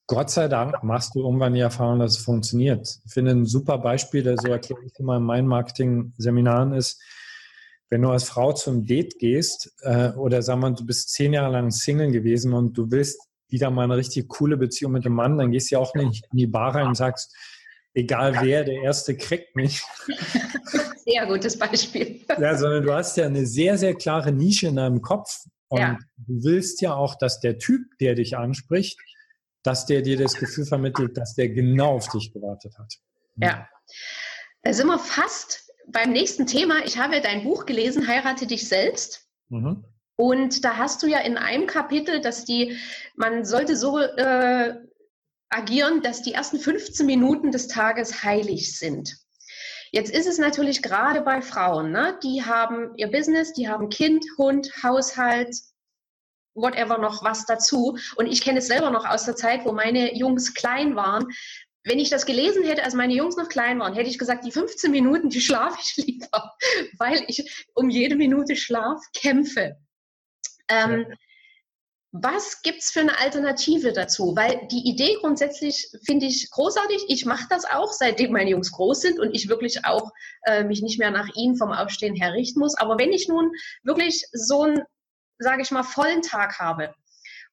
Gott 0.08 0.28
sei 0.28 0.48
Dank 0.48 0.82
machst 0.82 1.14
du 1.14 1.20
irgendwann 1.20 1.54
die 1.54 1.60
Erfahrung, 1.60 2.00
dass 2.00 2.18
es 2.18 2.24
funktioniert. 2.24 3.00
Ich 3.06 3.12
finde 3.14 3.30
ein 3.30 3.46
super 3.46 3.78
Beispiel, 3.78 4.22
der 4.22 4.36
so 4.36 4.48
erkläre 4.48 4.84
ich 4.84 4.92
immer 4.98 5.16
in 5.16 5.22
meinen 5.22 5.48
Marketing-Seminaren 5.48 6.74
ist, 6.74 7.00
wenn 7.92 8.00
du 8.00 8.08
als 8.08 8.24
Frau 8.24 8.54
zum 8.54 8.86
Date 8.86 9.18
gehst 9.18 9.70
äh, 9.82 10.12
oder 10.12 10.40
sag 10.40 10.56
mal, 10.56 10.72
du 10.72 10.86
bist 10.86 11.10
zehn 11.10 11.34
Jahre 11.34 11.52
lang 11.52 11.70
Single 11.70 12.10
gewesen 12.10 12.54
und 12.54 12.72
du 12.72 12.90
willst 12.90 13.20
wieder 13.48 13.70
mal 13.70 13.84
eine 13.84 13.98
richtig 13.98 14.28
coole 14.28 14.56
Beziehung 14.56 14.92
mit 14.92 15.04
dem 15.04 15.12
Mann, 15.12 15.36
dann 15.36 15.50
gehst 15.50 15.70
du 15.70 15.74
ja 15.74 15.78
auch 15.78 15.94
nicht 15.94 16.24
in 16.32 16.38
die 16.38 16.46
Bar 16.46 16.74
rein 16.74 16.86
und 16.86 16.94
sagst, 16.94 17.36
egal 17.92 18.38
wer, 18.40 18.64
der 18.64 18.80
Erste 18.80 19.14
kriegt 19.14 19.54
mich. 19.56 19.82
Sehr 21.04 21.26
gutes 21.26 21.58
Beispiel. 21.58 22.24
Ja, 22.40 22.56
sondern 22.56 22.82
du 22.82 22.94
hast 22.94 23.18
ja 23.18 23.26
eine 23.26 23.44
sehr, 23.44 23.76
sehr 23.76 23.94
klare 23.94 24.32
Nische 24.32 24.68
in 24.68 24.76
deinem 24.76 25.02
Kopf 25.02 25.44
und 25.68 25.80
ja. 25.80 25.98
du 26.16 26.44
willst 26.44 26.80
ja 26.80 26.94
auch, 26.94 27.16
dass 27.16 27.40
der 27.40 27.58
Typ, 27.58 27.82
der 28.00 28.14
dich 28.14 28.38
anspricht, 28.38 28.98
dass 29.64 29.84
der 29.84 30.00
dir 30.00 30.16
das 30.16 30.34
Gefühl 30.34 30.64
vermittelt, 30.64 31.18
dass 31.18 31.34
der 31.34 31.50
genau 31.50 31.96
auf 31.96 32.08
dich 32.08 32.32
gewartet 32.32 32.72
hat. 32.78 32.94
Ja. 33.36 33.68
Da 34.62 34.72
sind 34.72 34.86
wir 34.86 34.98
fast 34.98 35.71
beim 35.86 36.10
nächsten 36.10 36.46
Thema. 36.46 36.84
Ich 36.84 36.98
habe 36.98 37.20
dein 37.20 37.44
Buch 37.44 37.66
gelesen, 37.66 38.06
Heirate 38.06 38.46
dich 38.46 38.68
selbst. 38.68 39.26
Mhm. 39.48 39.84
Und 40.16 40.64
da 40.64 40.76
hast 40.76 41.02
du 41.02 41.06
ja 41.06 41.18
in 41.18 41.36
einem 41.36 41.66
Kapitel, 41.66 42.20
dass 42.20 42.44
die, 42.44 42.76
man 43.16 43.44
sollte 43.44 43.76
so 43.76 43.98
äh, 43.98 44.74
agieren, 45.48 46.02
dass 46.02 46.22
die 46.22 46.34
ersten 46.34 46.58
15 46.58 47.06
Minuten 47.06 47.50
des 47.50 47.68
Tages 47.68 48.22
heilig 48.22 48.78
sind. 48.78 49.16
Jetzt 49.90 50.10
ist 50.10 50.26
es 50.26 50.38
natürlich 50.38 50.82
gerade 50.82 51.20
bei 51.20 51.42
Frauen, 51.42 51.92
ne? 51.92 52.18
die 52.22 52.42
haben 52.44 52.92
ihr 52.96 53.10
Business, 53.10 53.52
die 53.52 53.68
haben 53.68 53.90
Kind, 53.90 54.24
Hund, 54.38 54.70
Haushalt, 54.82 55.54
whatever 56.54 56.98
noch 56.98 57.22
was 57.22 57.44
dazu. 57.44 57.98
Und 58.16 58.26
ich 58.26 58.42
kenne 58.42 58.60
es 58.60 58.68
selber 58.68 58.90
noch 58.90 59.04
aus 59.04 59.24
der 59.24 59.36
Zeit, 59.36 59.64
wo 59.64 59.72
meine 59.72 60.16
Jungs 60.16 60.54
klein 60.54 60.96
waren. 60.96 61.26
Wenn 61.84 61.98
ich 61.98 62.10
das 62.10 62.26
gelesen 62.26 62.64
hätte, 62.64 62.84
als 62.84 62.94
meine 62.94 63.14
Jungs 63.14 63.36
noch 63.36 63.48
klein 63.48 63.80
waren, 63.80 63.94
hätte 63.94 64.08
ich 64.08 64.18
gesagt, 64.18 64.44
die 64.44 64.52
15 64.52 64.90
Minuten, 64.90 65.30
die 65.30 65.40
schlafe 65.40 65.78
ich 65.80 65.96
lieber, 66.06 66.54
weil 66.98 67.24
ich 67.26 67.66
um 67.74 67.90
jede 67.90 68.16
Minute 68.16 68.56
Schlaf 68.56 69.00
kämpfe. 69.14 69.76
Ähm, 70.68 71.06
ja. 71.08 71.16
Was 72.14 72.60
es 72.62 72.90
für 72.90 73.00
eine 73.00 73.18
Alternative 73.18 73.94
dazu? 73.94 74.36
Weil 74.36 74.68
die 74.70 74.86
Idee 74.86 75.16
grundsätzlich 75.20 75.88
finde 76.04 76.26
ich 76.26 76.50
großartig. 76.50 77.06
Ich 77.08 77.24
mache 77.24 77.46
das 77.48 77.64
auch, 77.64 77.90
seitdem 77.90 78.32
meine 78.32 78.50
Jungs 78.50 78.70
groß 78.70 79.00
sind 79.00 79.18
und 79.18 79.34
ich 79.34 79.48
wirklich 79.48 79.86
auch 79.86 80.10
äh, 80.44 80.62
mich 80.62 80.82
nicht 80.82 80.98
mehr 80.98 81.10
nach 81.10 81.28
ihnen 81.34 81.56
vom 81.56 81.72
Aufstehen 81.72 82.14
her 82.14 82.34
richten 82.34 82.60
muss. 82.60 82.76
Aber 82.76 82.98
wenn 82.98 83.12
ich 83.12 83.28
nun 83.28 83.50
wirklich 83.82 84.26
so 84.32 84.62
einen, 84.62 84.82
sage 85.38 85.62
ich 85.62 85.70
mal, 85.70 85.84
vollen 85.84 86.20
Tag 86.20 86.58
habe 86.58 86.94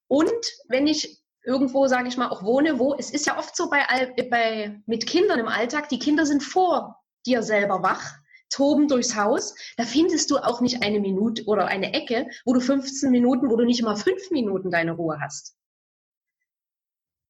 und 0.07 0.45
wenn 0.67 0.87
ich 0.87 1.19
irgendwo, 1.49 1.87
sage 1.87 2.07
ich 2.07 2.15
mal, 2.15 2.29
auch 2.29 2.43
wohne, 2.43 2.77
wo 2.77 2.95
es 2.95 3.09
ist 3.09 3.25
ja 3.25 3.37
oft 3.37 3.55
so 3.55 3.69
bei, 3.69 3.81
bei 4.29 4.79
mit 4.85 5.07
Kindern 5.07 5.39
im 5.39 5.47
Alltag, 5.47 5.89
die 5.89 5.99
Kinder 5.99 6.25
sind 6.25 6.43
vor 6.43 7.03
dir 7.25 7.41
selber 7.43 7.81
wach 7.81 8.19
toben 8.49 8.87
durchs 8.87 9.15
Haus, 9.15 9.55
da 9.77 9.83
findest 9.83 10.31
du 10.31 10.37
auch 10.37 10.59
nicht 10.61 10.83
eine 10.83 10.99
Minute 10.99 11.45
oder 11.45 11.67
eine 11.67 11.93
Ecke, 11.93 12.27
wo 12.45 12.53
du 12.53 12.59
15 12.59 13.11
Minuten, 13.11 13.49
wo 13.49 13.55
du 13.55 13.63
nicht 13.63 13.83
mal 13.83 13.95
fünf 13.95 14.31
Minuten 14.31 14.71
deine 14.71 14.93
Ruhe 14.93 15.19
hast. 15.21 15.55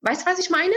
Weißt 0.02 0.26
du, 0.26 0.32
was 0.32 0.40
ich 0.40 0.50
meine? 0.50 0.74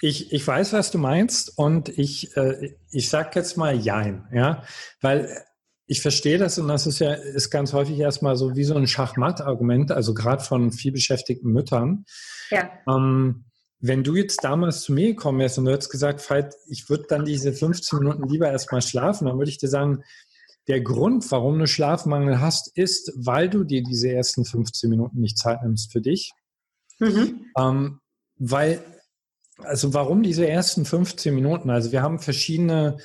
Ich, 0.00 0.32
ich 0.32 0.46
weiß, 0.46 0.72
was 0.72 0.90
du 0.90 0.98
meinst 0.98 1.56
und 1.56 1.88
ich, 1.88 2.36
äh, 2.36 2.76
ich 2.90 3.08
sag 3.08 3.34
jetzt 3.36 3.56
mal 3.56 3.76
Jein, 3.76 4.28
ja, 4.32 4.64
weil 5.00 5.44
ich 5.86 6.02
verstehe 6.02 6.38
das 6.38 6.58
und 6.58 6.68
das 6.68 6.86
ist 6.86 6.98
ja 6.98 7.12
ist 7.12 7.50
ganz 7.50 7.72
häufig 7.72 7.98
erstmal 7.98 8.36
so 8.36 8.56
wie 8.56 8.64
so 8.64 8.74
ein 8.74 8.86
Schachmatt-Argument, 8.86 9.92
also 9.92 10.14
gerade 10.14 10.42
von 10.42 10.72
vielbeschäftigten 10.72 11.52
Müttern. 11.52 12.04
Ja. 12.50 12.70
Ähm, 12.88 13.44
wenn 13.78 14.02
du 14.02 14.16
jetzt 14.16 14.42
damals 14.42 14.80
zu 14.80 14.92
mir 14.92 15.08
gekommen 15.08 15.38
wärst 15.38 15.58
und 15.58 15.66
du 15.66 15.72
hättest 15.72 15.90
gesagt, 15.90 16.28
Veit, 16.28 16.54
ich 16.68 16.88
würde 16.88 17.04
dann 17.08 17.24
diese 17.24 17.52
15 17.52 17.98
Minuten 18.00 18.28
lieber 18.28 18.50
erstmal 18.50 18.82
schlafen, 18.82 19.26
dann 19.26 19.38
würde 19.38 19.50
ich 19.50 19.58
dir 19.58 19.68
sagen, 19.68 20.02
der 20.66 20.80
Grund, 20.80 21.30
warum 21.30 21.58
du 21.58 21.66
Schlafmangel 21.66 22.40
hast, 22.40 22.76
ist, 22.76 23.12
weil 23.14 23.48
du 23.48 23.62
dir 23.62 23.84
diese 23.84 24.10
ersten 24.10 24.44
15 24.44 24.90
Minuten 24.90 25.20
nicht 25.20 25.38
Zeit 25.38 25.62
nimmst 25.62 25.92
für 25.92 26.00
dich. 26.00 26.32
Mhm. 26.98 27.44
Ähm, 27.56 28.00
weil, 28.38 28.82
also 29.58 29.94
warum 29.94 30.22
diese 30.22 30.48
ersten 30.48 30.84
15 30.84 31.34
Minuten? 31.34 31.70
Also 31.70 31.92
wir 31.92 32.02
haben 32.02 32.18
verschiedene 32.18 32.96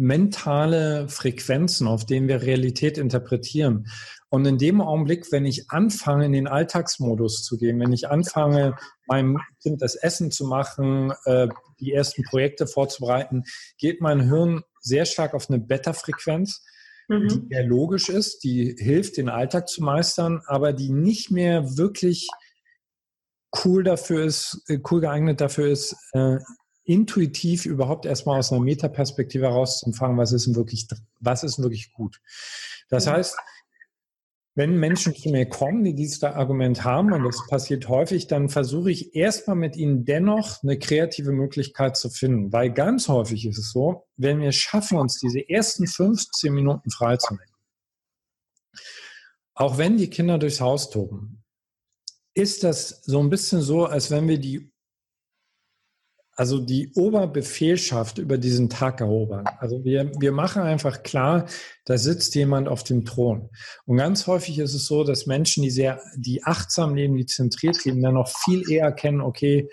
mentale 0.00 1.08
Frequenzen, 1.08 1.86
auf 1.86 2.06
denen 2.06 2.26
wir 2.26 2.42
Realität 2.42 2.96
interpretieren. 2.96 3.86
Und 4.30 4.46
in 4.46 4.56
dem 4.56 4.80
Augenblick, 4.80 5.30
wenn 5.30 5.44
ich 5.44 5.70
anfange, 5.70 6.24
in 6.24 6.32
den 6.32 6.48
Alltagsmodus 6.48 7.44
zu 7.44 7.58
gehen, 7.58 7.78
wenn 7.80 7.92
ich 7.92 8.08
anfange, 8.08 8.76
meinem 9.06 9.38
Kind 9.62 9.82
das 9.82 9.96
Essen 9.96 10.30
zu 10.30 10.46
machen, 10.46 11.12
äh, 11.26 11.48
die 11.80 11.92
ersten 11.92 12.22
Projekte 12.22 12.66
vorzubereiten, 12.66 13.44
geht 13.76 14.00
mein 14.00 14.20
Hirn 14.20 14.62
sehr 14.80 15.04
stark 15.04 15.34
auf 15.34 15.50
eine 15.50 15.58
Beta-Frequenz, 15.58 16.64
mhm. 17.08 17.28
die 17.28 17.54
sehr 17.54 17.64
logisch 17.64 18.08
ist, 18.08 18.42
die 18.42 18.74
hilft, 18.78 19.18
den 19.18 19.28
Alltag 19.28 19.68
zu 19.68 19.82
meistern, 19.82 20.40
aber 20.46 20.72
die 20.72 20.90
nicht 20.90 21.30
mehr 21.30 21.76
wirklich 21.76 22.28
cool 23.64 23.84
dafür 23.84 24.24
ist, 24.24 24.62
äh, 24.68 24.78
cool 24.90 25.02
geeignet 25.02 25.42
dafür 25.42 25.68
ist, 25.68 25.94
äh, 26.12 26.38
intuitiv 26.90 27.66
überhaupt 27.66 28.04
erstmal 28.04 28.40
aus 28.40 28.50
einer 28.50 28.60
Metaperspektive 28.60 29.46
herauszufangen, 29.46 30.18
was 30.18 30.32
ist 30.32 30.46
denn 30.46 30.56
wirklich, 30.56 30.88
was 31.20 31.44
ist 31.44 31.62
wirklich 31.62 31.92
gut. 31.92 32.20
Das 32.88 33.06
heißt, 33.06 33.36
wenn 34.56 34.76
Menschen 34.76 35.14
zu 35.14 35.28
mir 35.30 35.48
kommen, 35.48 35.84
die 35.84 35.94
dieses 35.94 36.24
Argument 36.24 36.82
haben, 36.82 37.12
und 37.12 37.22
das 37.22 37.46
passiert 37.48 37.88
häufig, 37.88 38.26
dann 38.26 38.48
versuche 38.48 38.90
ich 38.90 39.14
erstmal 39.14 39.54
mit 39.54 39.76
ihnen 39.76 40.04
dennoch 40.04 40.64
eine 40.64 40.80
kreative 40.80 41.30
Möglichkeit 41.30 41.96
zu 41.96 42.10
finden. 42.10 42.52
Weil 42.52 42.72
ganz 42.72 43.06
häufig 43.06 43.46
ist 43.46 43.58
es 43.58 43.70
so, 43.70 44.08
wenn 44.16 44.40
wir 44.40 44.50
schaffen, 44.50 44.98
uns 44.98 45.20
diese 45.20 45.48
ersten 45.48 45.86
15 45.86 46.52
Minuten 46.52 46.90
freizunehmen, 46.90 47.54
auch 49.54 49.78
wenn 49.78 49.96
die 49.96 50.10
Kinder 50.10 50.38
durchs 50.38 50.60
Haus 50.60 50.90
toben, 50.90 51.44
ist 52.34 52.64
das 52.64 53.02
so 53.04 53.20
ein 53.20 53.30
bisschen 53.30 53.60
so, 53.60 53.86
als 53.86 54.10
wenn 54.10 54.26
wir 54.26 54.38
die 54.38 54.69
also 56.40 56.58
die 56.58 56.90
Oberbefehlschaft 56.94 58.16
über 58.16 58.38
diesen 58.38 58.70
Tag 58.70 59.02
erobern. 59.02 59.44
Also 59.58 59.84
wir, 59.84 60.10
wir 60.18 60.32
machen 60.32 60.62
einfach 60.62 61.02
klar, 61.02 61.44
da 61.84 61.98
sitzt 61.98 62.34
jemand 62.34 62.66
auf 62.66 62.82
dem 62.82 63.04
Thron. 63.04 63.50
Und 63.84 63.98
ganz 63.98 64.26
häufig 64.26 64.58
ist 64.58 64.72
es 64.72 64.86
so, 64.86 65.04
dass 65.04 65.26
Menschen, 65.26 65.62
die 65.62 65.68
sehr, 65.68 66.00
die 66.16 66.42
achtsam 66.42 66.94
leben, 66.94 67.14
die 67.18 67.26
zentriert 67.26 67.84
leben, 67.84 68.00
dann 68.00 68.14
noch 68.14 68.30
viel 68.30 68.62
eher 68.70 68.90
kennen, 68.90 69.20
okay, 69.20 69.68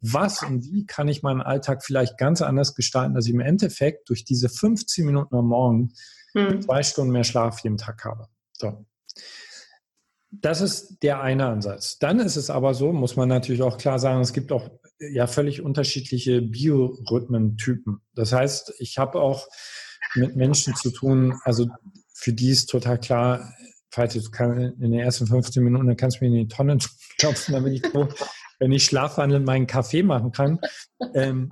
was 0.00 0.42
und 0.42 0.64
wie 0.64 0.86
kann 0.86 1.06
ich 1.06 1.22
meinen 1.22 1.40
Alltag 1.40 1.84
vielleicht 1.84 2.18
ganz 2.18 2.42
anders 2.42 2.74
gestalten, 2.74 3.14
dass 3.14 3.26
ich 3.26 3.32
im 3.32 3.38
Endeffekt 3.38 4.08
durch 4.08 4.24
diese 4.24 4.48
15 4.48 5.06
Minuten 5.06 5.36
am 5.36 5.46
Morgen 5.46 5.92
hm. 6.32 6.62
zwei 6.62 6.82
Stunden 6.82 7.12
mehr 7.12 7.22
Schlaf 7.22 7.60
jeden 7.60 7.76
Tag 7.76 8.04
habe. 8.04 8.26
So. 8.54 8.84
Das 10.32 10.62
ist 10.62 11.00
der 11.04 11.20
eine 11.20 11.46
Ansatz. 11.46 12.00
Dann 12.00 12.18
ist 12.18 12.34
es 12.34 12.50
aber 12.50 12.74
so, 12.74 12.92
muss 12.92 13.14
man 13.14 13.28
natürlich 13.28 13.62
auch 13.62 13.78
klar 13.78 14.00
sagen, 14.00 14.20
es 14.20 14.32
gibt 14.32 14.50
auch 14.50 14.68
ja 14.98 15.26
völlig 15.26 15.62
unterschiedliche 15.62 16.42
Biorhythmentypen. 16.42 18.00
Das 18.14 18.32
heißt, 18.32 18.74
ich 18.78 18.98
habe 18.98 19.20
auch 19.20 19.46
mit 20.14 20.36
Menschen 20.36 20.74
zu 20.74 20.90
tun, 20.90 21.38
also 21.44 21.68
für 22.14 22.32
die 22.32 22.50
ist 22.50 22.66
total 22.66 22.98
klar, 22.98 23.52
falls 23.90 24.14
du 24.14 24.20
in 24.20 24.80
den 24.80 24.94
ersten 24.94 25.26
15 25.26 25.62
Minuten, 25.62 25.86
dann 25.86 25.96
kannst 25.96 26.20
du 26.20 26.24
mir 26.24 26.30
in 26.30 26.48
die 26.48 26.54
Tonne 26.54 26.78
klopfen, 27.18 27.54
damit 27.54 27.74
ich 27.74 27.92
so, 27.92 28.08
wenn 28.58 28.72
ich 28.72 28.84
schlafwandel, 28.84 29.40
meinen 29.40 29.66
Kaffee 29.66 30.02
machen 30.02 30.32
kann. 30.32 30.60
Ähm, 31.14 31.48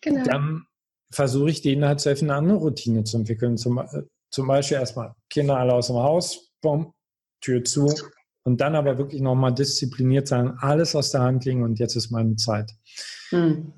genau. 0.00 0.24
Dann 0.24 0.66
versuche 1.10 1.50
ich 1.50 1.62
denen 1.62 1.84
halt 1.84 2.00
zu 2.00 2.10
helfen, 2.10 2.30
eine 2.30 2.38
andere 2.38 2.58
Routine 2.58 3.04
zu 3.04 3.16
entwickeln. 3.16 3.56
Zum, 3.56 3.78
äh, 3.78 4.02
zum 4.30 4.46
Beispiel 4.46 4.76
erstmal 4.76 5.14
Kinder 5.30 5.56
alle 5.56 5.74
aus 5.74 5.86
dem 5.86 5.96
Haus, 5.96 6.50
bumm, 6.60 6.92
Tür 7.40 7.64
zu. 7.64 7.92
Und 8.44 8.60
dann 8.60 8.76
aber 8.76 8.98
wirklich 8.98 9.22
nochmal 9.22 9.54
diszipliniert 9.54 10.28
sein, 10.28 10.56
alles 10.58 10.94
aus 10.94 11.10
der 11.10 11.22
Hand 11.22 11.44
legen 11.46 11.62
und 11.62 11.78
jetzt 11.78 11.96
ist 11.96 12.10
meine 12.10 12.36
Zeit. 12.36 12.72
Mhm. 13.30 13.72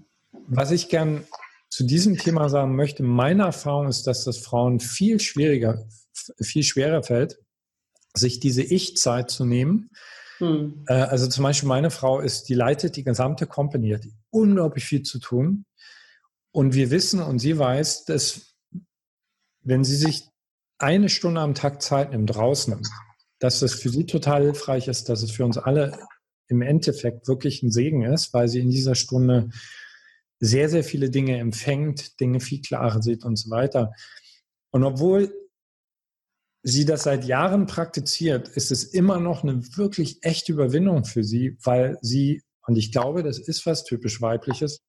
Was 0.48 0.72
ich 0.72 0.88
gern 0.88 1.24
zu 1.70 1.84
diesem 1.84 2.16
Thema 2.18 2.48
sagen 2.48 2.74
möchte, 2.74 3.02
meine 3.02 3.44
Erfahrung 3.44 3.88
ist, 3.88 4.06
dass 4.06 4.24
das 4.24 4.38
Frauen 4.38 4.80
viel 4.80 5.20
schwieriger, 5.20 5.86
viel 6.40 6.62
schwerer 6.62 7.02
fällt, 7.02 7.38
sich 8.14 8.40
diese 8.40 8.62
Ich-Zeit 8.62 9.30
zu 9.30 9.44
nehmen. 9.44 9.90
Mhm. 10.40 10.84
Also 10.86 11.28
zum 11.28 11.44
Beispiel 11.44 11.68
meine 11.68 11.90
Frau 11.90 12.20
ist, 12.20 12.48
die 12.48 12.54
leitet 12.54 12.96
die 12.96 13.04
gesamte 13.04 13.46
Company, 13.46 13.90
hat 13.90 14.06
unglaublich 14.30 14.84
viel 14.84 15.02
zu 15.02 15.18
tun. 15.18 15.64
Und 16.50 16.74
wir 16.74 16.90
wissen 16.90 17.20
und 17.20 17.38
sie 17.38 17.58
weiß, 17.58 18.04
dass 18.06 18.54
wenn 19.62 19.84
sie 19.84 19.96
sich 19.96 20.28
eine 20.78 21.08
Stunde 21.08 21.40
am 21.40 21.54
Tag 21.54 21.82
Zeit 21.82 22.10
nimmt, 22.10 22.34
draußen, 22.34 22.80
dass 23.38 23.60
das 23.60 23.74
für 23.74 23.90
sie 23.90 24.06
total 24.06 24.42
hilfreich 24.42 24.88
ist, 24.88 25.08
dass 25.08 25.22
es 25.22 25.30
für 25.30 25.44
uns 25.44 25.58
alle 25.58 25.98
im 26.48 26.62
Endeffekt 26.62 27.28
wirklich 27.28 27.62
ein 27.62 27.70
Segen 27.70 28.02
ist, 28.04 28.32
weil 28.32 28.48
sie 28.48 28.60
in 28.60 28.70
dieser 28.70 28.94
Stunde 28.94 29.50
sehr, 30.38 30.68
sehr 30.68 30.84
viele 30.84 31.10
Dinge 31.10 31.38
empfängt, 31.38 32.20
Dinge 32.20 32.40
viel 32.40 32.60
klarer 32.60 33.02
sieht 33.02 33.24
und 33.24 33.36
so 33.36 33.50
weiter. 33.50 33.92
Und 34.70 34.84
obwohl 34.84 35.32
sie 36.62 36.84
das 36.84 37.04
seit 37.04 37.24
Jahren 37.24 37.66
praktiziert, 37.66 38.48
ist 38.48 38.70
es 38.70 38.84
immer 38.84 39.20
noch 39.20 39.42
eine 39.42 39.62
wirklich 39.76 40.18
echte 40.22 40.52
Überwindung 40.52 41.04
für 41.04 41.24
sie, 41.24 41.56
weil 41.62 41.96
sie, 42.02 42.42
und 42.66 42.76
ich 42.76 42.92
glaube, 42.92 43.22
das 43.22 43.38
ist 43.38 43.66
was 43.66 43.84
typisch 43.84 44.20
weibliches, 44.20 44.82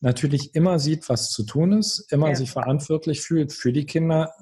natürlich 0.00 0.54
immer 0.54 0.78
sieht, 0.78 1.08
was 1.08 1.30
zu 1.30 1.44
tun 1.44 1.72
ist, 1.72 2.10
immer 2.10 2.28
ja. 2.28 2.34
sich 2.34 2.50
verantwortlich 2.50 3.20
fühlt 3.20 3.52
für 3.52 3.72
die 3.72 3.86
Kinder 3.86 4.32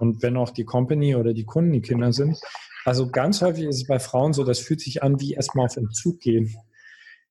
und 0.00 0.22
wenn 0.22 0.36
auch 0.36 0.50
die 0.50 0.64
Company 0.64 1.14
oder 1.14 1.34
die 1.34 1.44
Kunden 1.44 1.72
die 1.72 1.82
Kinder 1.82 2.12
sind. 2.12 2.40
Also 2.84 3.10
ganz 3.10 3.42
häufig 3.42 3.64
ist 3.64 3.76
es 3.76 3.86
bei 3.86 3.98
Frauen 3.98 4.32
so, 4.32 4.44
das 4.44 4.58
fühlt 4.58 4.80
sich 4.80 5.02
an 5.02 5.20
wie 5.20 5.34
erstmal 5.34 5.66
auf 5.66 5.76
Entzug 5.76 6.20
gehen. 6.20 6.56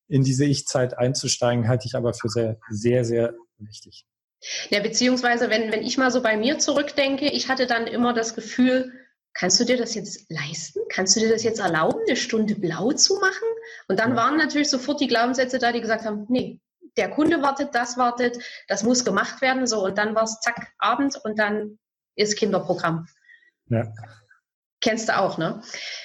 In 0.07 0.23
diese 0.23 0.45
Ich-Zeit 0.45 0.97
einzusteigen, 0.97 1.67
halte 1.67 1.87
ich 1.87 1.95
aber 1.95 2.13
für 2.13 2.29
sehr, 2.29 2.57
sehr, 2.69 3.03
sehr 3.03 3.33
wichtig. 3.57 4.05
Ja, 4.69 4.81
beziehungsweise, 4.81 5.49
wenn, 5.49 5.71
wenn 5.71 5.83
ich 5.83 5.97
mal 5.97 6.11
so 6.11 6.21
bei 6.21 6.37
mir 6.37 6.59
zurückdenke, 6.59 7.25
ich 7.25 7.49
hatte 7.49 7.67
dann 7.67 7.87
immer 7.87 8.13
das 8.13 8.35
Gefühl, 8.35 8.93
kannst 9.33 9.59
du 9.59 9.65
dir 9.65 9.77
das 9.77 9.95
jetzt 9.95 10.29
leisten? 10.29 10.79
Kannst 10.89 11.15
du 11.15 11.19
dir 11.19 11.29
das 11.29 11.43
jetzt 11.43 11.59
erlauben, 11.59 11.99
eine 12.07 12.15
Stunde 12.15 12.55
blau 12.55 12.91
zu 12.91 13.15
machen? 13.15 13.47
Und 13.87 13.99
dann 13.99 14.15
waren 14.15 14.37
natürlich 14.37 14.69
sofort 14.69 15.01
die 15.01 15.07
Glaubenssätze 15.07 15.59
da, 15.59 15.71
die 15.71 15.81
gesagt 15.81 16.05
haben, 16.05 16.25
nee, 16.29 16.59
der 16.97 17.09
Kunde 17.09 17.41
wartet, 17.41 17.73
das 17.73 17.97
wartet, 17.97 18.37
das 18.67 18.83
muss 18.83 19.05
gemacht 19.05 19.41
werden, 19.41 19.67
so. 19.67 19.85
Und 19.85 19.97
dann 19.97 20.15
war 20.15 20.23
es 20.23 20.39
zack, 20.39 20.71
Abend 20.77 21.19
und 21.23 21.37
dann 21.39 21.79
ist 22.19 22.37
Kinderprogramm. 22.37 23.07
Ja. 23.69 23.91
Kennst 24.81 25.09
du 25.09 25.17
auch, 25.17 25.37
ne? 25.37 25.61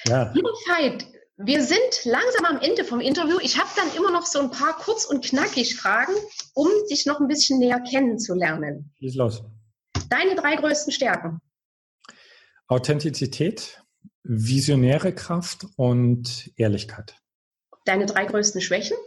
Ja. 0.07 0.33
Veit, 0.33 1.05
wir 1.37 1.63
sind 1.63 2.05
langsam 2.05 2.45
am 2.45 2.59
Ende 2.59 2.83
vom 2.83 3.01
Interview. 3.01 3.37
Ich 3.41 3.57
habe 3.57 3.69
dann 3.75 3.93
immer 3.95 4.11
noch 4.11 4.25
so 4.25 4.39
ein 4.39 4.51
paar 4.51 4.77
kurz 4.77 5.05
und 5.05 5.23
knackig 5.23 5.75
Fragen, 5.75 6.13
um 6.53 6.69
dich 6.89 7.05
noch 7.05 7.19
ein 7.19 7.27
bisschen 7.27 7.59
näher 7.59 7.81
kennenzulernen. 7.81 8.93
Schieß 8.99 9.15
los. 9.15 9.43
Deine 10.09 10.35
drei 10.35 10.55
größten 10.55 10.93
Stärken. 10.93 11.39
Authentizität, 12.67 13.81
visionäre 14.23 15.13
Kraft 15.13 15.67
und 15.75 16.51
Ehrlichkeit. 16.55 17.15
Deine 17.85 18.05
drei 18.05 18.25
größten 18.25 18.61
Schwächen? 18.61 18.97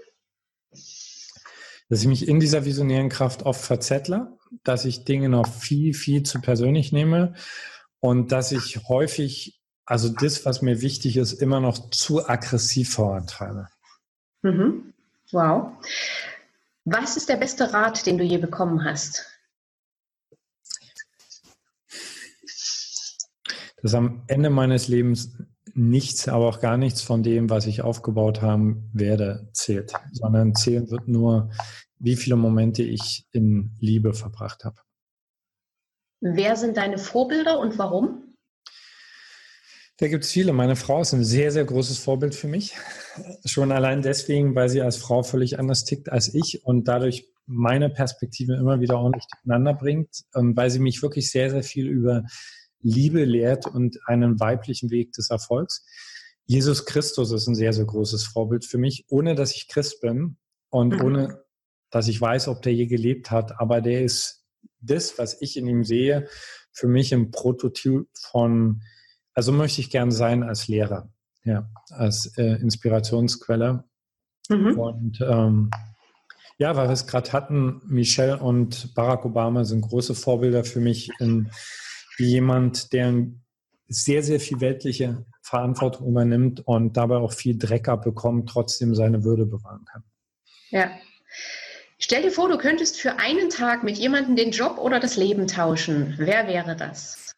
Dass 1.89 2.03
ich 2.03 2.07
mich 2.07 2.29
in 2.29 2.41
dieser 2.41 2.65
visionären 2.65 3.09
Kraft 3.09 3.45
oft 3.45 3.61
verzettle, 3.61 4.37
dass 4.63 4.85
ich 4.85 5.05
Dinge 5.05 5.29
noch 5.29 5.49
viel, 5.49 5.95
viel 5.95 6.23
zu 6.23 6.41
persönlich 6.41 6.93
nehme 6.93 7.35
und 8.01 8.33
dass 8.33 8.53
ich 8.53 8.89
häufig, 8.89 9.61
also 9.85 10.09
das, 10.09 10.45
was 10.45 10.63
mir 10.63 10.83
wichtig 10.83 11.17
ist, 11.17 11.33
immer 11.33 11.61
noch 11.61 11.91
zu 11.91 12.29
aggressiv 12.29 12.93
vorantreibe. 12.93 13.69
Mhm. 14.43 14.93
Wow. 15.33 15.73
Was 16.85 17.17
ist 17.17 17.29
der 17.29 17.37
beste 17.37 17.73
Rat, 17.73 18.07
den 18.07 18.19
du 18.19 18.25
je 18.25 18.39
bekommen 18.39 18.85
hast? 18.85 19.27
Dass 23.83 23.95
am 23.95 24.25
Ende 24.27 24.51
meines 24.51 24.89
Lebens 24.89 25.37
nichts, 25.79 26.29
aber 26.29 26.47
auch 26.49 26.61
gar 26.61 26.77
nichts 26.77 27.03
von 27.03 27.23
dem, 27.23 27.49
was 27.49 27.67
ich 27.67 27.83
aufgebaut 27.83 28.43
haben 28.43 28.91
werde, 28.93 29.49
zählt, 29.53 29.93
sondern 30.13 30.55
zählen 30.55 30.91
wird 30.91 31.09
nur, 31.09 31.51
wie 31.99 32.17
viele 32.17 32.37
Momente 32.37 32.83
ich 32.83 33.27
in 33.33 33.73
Liebe 33.79 34.13
verbracht 34.13 34.65
habe. 34.65 34.77
Wer 36.21 36.57
sind 36.57 36.77
deine 36.77 36.99
Vorbilder 36.99 37.61
und 37.61 37.79
warum? 37.79 38.35
Da 39.99 40.09
gibt 40.09 40.25
es 40.25 40.31
viele. 40.31 40.53
Meine 40.53 40.77
Frau 40.77 41.01
ist 41.01 41.13
ein 41.13 41.25
sehr, 41.25 41.51
sehr 41.51 41.65
großes 41.65 41.99
Vorbild 41.99 42.35
für 42.35 42.49
mich. 42.49 42.77
Schon 43.45 43.73
allein 43.73 44.03
deswegen, 44.03 44.55
weil 44.55 44.69
sie 44.69 44.83
als 44.83 44.97
Frau 44.97 45.23
völlig 45.23 45.59
anders 45.59 45.85
tickt 45.85 46.11
als 46.11 46.35
ich 46.35 46.65
und 46.65 46.87
dadurch 46.89 47.29
meine 47.47 47.89
Perspektive 47.89 48.55
immer 48.55 48.81
wieder 48.81 48.99
ordentlich 48.99 49.25
durcheinander 49.33 49.75
bringt 49.75 50.25
und 50.35 50.57
weil 50.57 50.71
sie 50.71 50.81
mich 50.81 51.03
wirklich 51.03 51.31
sehr, 51.31 51.51
sehr 51.51 51.63
viel 51.63 51.89
über 51.89 52.25
Liebe 52.81 53.25
lehrt 53.25 53.67
und 53.67 53.99
einen 54.07 54.41
weiblichen 54.41 54.91
Weg 54.91 55.13
des 55.13 55.31
Erfolgs. 55.31 55.85
Jesus 56.45 56.87
Christus 56.87 57.31
ist 57.33 57.47
ein 57.47 57.55
sehr, 57.55 57.73
sehr 57.73 57.85
großes 57.85 58.25
Vorbild 58.25 58.65
für 58.65 58.79
mich, 58.79 59.05
ohne 59.09 59.35
dass 59.35 59.55
ich 59.55 59.69
Christ 59.69 60.01
bin 60.01 60.37
und 60.71 60.95
mhm. 60.95 61.05
ohne 61.05 61.45
dass 61.91 62.09
ich 62.09 62.21
weiß, 62.21 62.49
ob 62.49 62.63
der 62.63 62.75
je 62.75 62.87
gelebt 62.87 63.31
hat. 63.31 63.61
Aber 63.61 63.81
der 63.81 64.03
ist 64.03 64.45
das, 64.81 65.19
was 65.19 65.41
ich 65.41 65.57
in 65.57 65.67
ihm 65.67 65.85
sehe, 65.85 66.27
für 66.73 66.89
mich 66.89 67.13
ein 67.13 67.31
Prototyp 67.31 68.09
von, 68.19 68.83
also 69.35 69.53
möchte 69.53 69.81
ich 69.81 69.91
gern 69.91 70.11
sein 70.11 70.43
als 70.43 70.69
Lehrer, 70.69 71.11
ja, 71.45 71.69
als 71.91 72.39
äh, 72.39 72.55
Inspirationsquelle. 72.61 73.85
Mhm. 74.49 74.79
Und 74.79 75.21
ähm, 75.21 75.71
ja, 76.59 76.75
weil 76.77 76.89
wir 76.89 76.93
es 76.93 77.07
gerade 77.07 77.33
hatten, 77.33 77.81
Michelle 77.87 78.39
und 78.39 78.95
Barack 78.95 79.25
Obama 79.25 79.65
sind 79.65 79.83
große 79.83 80.15
Vorbilder 80.15 80.65
für 80.65 80.81
mich 80.81 81.11
in 81.21 81.51
wie 82.19 82.27
jemand, 82.27 82.93
der 82.93 83.27
sehr, 83.89 84.23
sehr 84.23 84.41
viel 84.41 84.61
weltliche 84.61 85.25
Verantwortung 85.43 86.09
übernimmt 86.09 86.61
und 86.67 86.97
dabei 86.97 87.17
auch 87.17 87.33
viel 87.33 87.57
Dreck 87.57 87.89
abbekommt, 87.89 88.51
trotzdem 88.51 88.95
seine 88.95 89.25
Würde 89.25 89.47
bewahren 89.47 89.85
kann. 89.87 90.05
Ja. 90.71 90.91
Stell 91.99 92.23
dir 92.23 92.31
vor, 92.31 92.49
du 92.49 92.59
könntest 92.59 93.01
für 93.01 93.19
einen 93.19 93.51
Tag 93.51 93.83
mit 93.83 93.97
jemandem 93.97 94.37
den 94.37 94.51
Job 94.51 94.79
oder 94.79 95.01
das 95.01 95.17
Leben 95.17 95.47
tauschen. 95.47 96.15
Wer 96.19 96.47
wäre 96.47 96.77
das? 96.77 97.35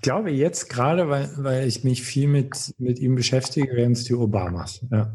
Glaube 0.00 0.30
jetzt 0.30 0.68
gerade, 0.68 1.08
weil, 1.08 1.30
weil 1.36 1.66
ich 1.66 1.84
mich 1.84 2.02
viel 2.02 2.28
mit, 2.28 2.74
mit 2.78 2.98
ihm 2.98 3.14
beschäftige, 3.14 3.74
wären 3.74 3.92
es 3.92 4.04
die 4.04 4.14
Obamas. 4.14 4.80
Ja. 4.90 5.12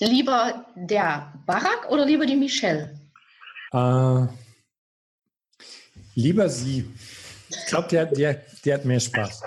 Lieber 0.00 0.66
der 0.76 1.32
Barack 1.46 1.90
oder 1.90 2.06
lieber 2.06 2.24
die 2.24 2.36
Michelle? 2.36 2.98
Äh, 3.72 4.26
lieber 6.14 6.48
sie. 6.48 6.88
Ich 7.50 7.66
glaube, 7.66 7.88
der, 7.88 8.06
der, 8.06 8.42
der 8.64 8.74
hat 8.74 8.84
mehr 8.84 9.00
Spaß. 9.00 9.42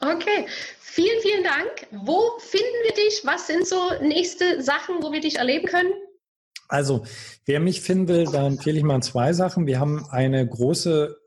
Okay, 0.00 0.46
vielen, 0.80 1.20
vielen 1.20 1.44
Dank. 1.44 1.86
Wo 1.92 2.38
finden 2.38 2.66
wir 2.84 2.94
dich? 2.94 3.20
Was 3.24 3.46
sind 3.46 3.66
so 3.66 3.76
nächste 4.00 4.62
Sachen, 4.62 5.02
wo 5.02 5.12
wir 5.12 5.20
dich 5.20 5.36
erleben 5.36 5.66
können? 5.66 5.92
Also, 6.68 7.04
wer 7.44 7.60
mich 7.60 7.82
finden 7.82 8.08
will, 8.08 8.24
da 8.24 8.46
empfehle 8.46 8.78
ich 8.78 8.84
mal 8.84 9.02
zwei 9.02 9.32
Sachen. 9.32 9.66
Wir 9.66 9.78
haben 9.78 10.06
eine 10.10 10.46
große 10.48 11.21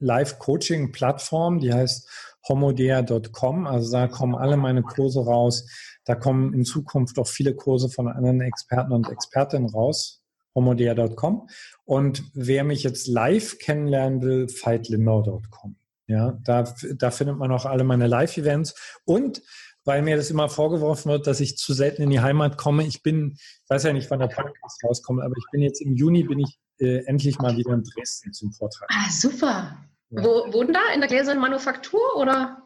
Live-Coaching-Plattform, 0.00 1.60
die 1.60 1.72
heißt 1.72 2.08
homodea.com. 2.48 3.66
Also 3.66 3.92
da 3.92 4.08
kommen 4.08 4.34
alle 4.34 4.56
meine 4.56 4.82
Kurse 4.82 5.24
raus. 5.24 5.66
Da 6.04 6.14
kommen 6.14 6.54
in 6.54 6.64
Zukunft 6.64 7.18
auch 7.18 7.26
viele 7.26 7.54
Kurse 7.54 7.88
von 7.88 8.08
anderen 8.08 8.40
Experten 8.40 8.92
und 8.92 9.08
Expertinnen 9.08 9.68
raus. 9.68 10.22
homodea.com. 10.54 11.48
Und 11.84 12.22
wer 12.34 12.64
mich 12.64 12.82
jetzt 12.82 13.06
live 13.06 13.58
kennenlernen 13.58 14.22
will, 14.22 14.48
fightlindau.com. 14.48 15.76
Ja, 16.06 16.38
da, 16.42 16.64
da 16.96 17.10
findet 17.10 17.36
man 17.36 17.52
auch 17.52 17.66
alle 17.66 17.84
meine 17.84 18.06
Live-Events. 18.06 19.00
Und 19.04 19.42
weil 19.84 20.02
mir 20.02 20.16
das 20.16 20.30
immer 20.30 20.48
vorgeworfen 20.48 21.10
wird, 21.10 21.26
dass 21.26 21.40
ich 21.40 21.56
zu 21.56 21.72
selten 21.72 22.02
in 22.02 22.10
die 22.10 22.20
Heimat 22.20 22.58
komme. 22.58 22.84
Ich 22.84 23.02
bin, 23.02 23.32
ich 23.36 23.70
weiß 23.70 23.84
ja 23.84 23.92
nicht, 23.94 24.10
wann 24.10 24.20
der 24.20 24.26
Podcast 24.26 24.84
rauskommt, 24.84 25.22
aber 25.22 25.34
ich 25.36 25.44
bin 25.50 25.62
jetzt 25.62 25.80
im 25.80 25.94
Juni, 25.96 26.24
bin 26.24 26.40
ich 26.40 26.58
äh, 26.78 27.04
endlich 27.06 27.38
mal 27.38 27.56
wieder 27.56 27.72
in 27.72 27.84
Dresden 27.84 28.32
zum 28.32 28.52
Vortrag. 28.52 28.88
Ah, 28.90 29.10
super. 29.10 29.76
Ja. 30.10 30.24
Wo 30.24 30.52
wohnen 30.52 30.72
da? 30.72 30.80
In 30.94 31.00
der 31.00 31.08
Gläsernen 31.08 31.40
Manufaktur 31.40 32.16
oder? 32.16 32.62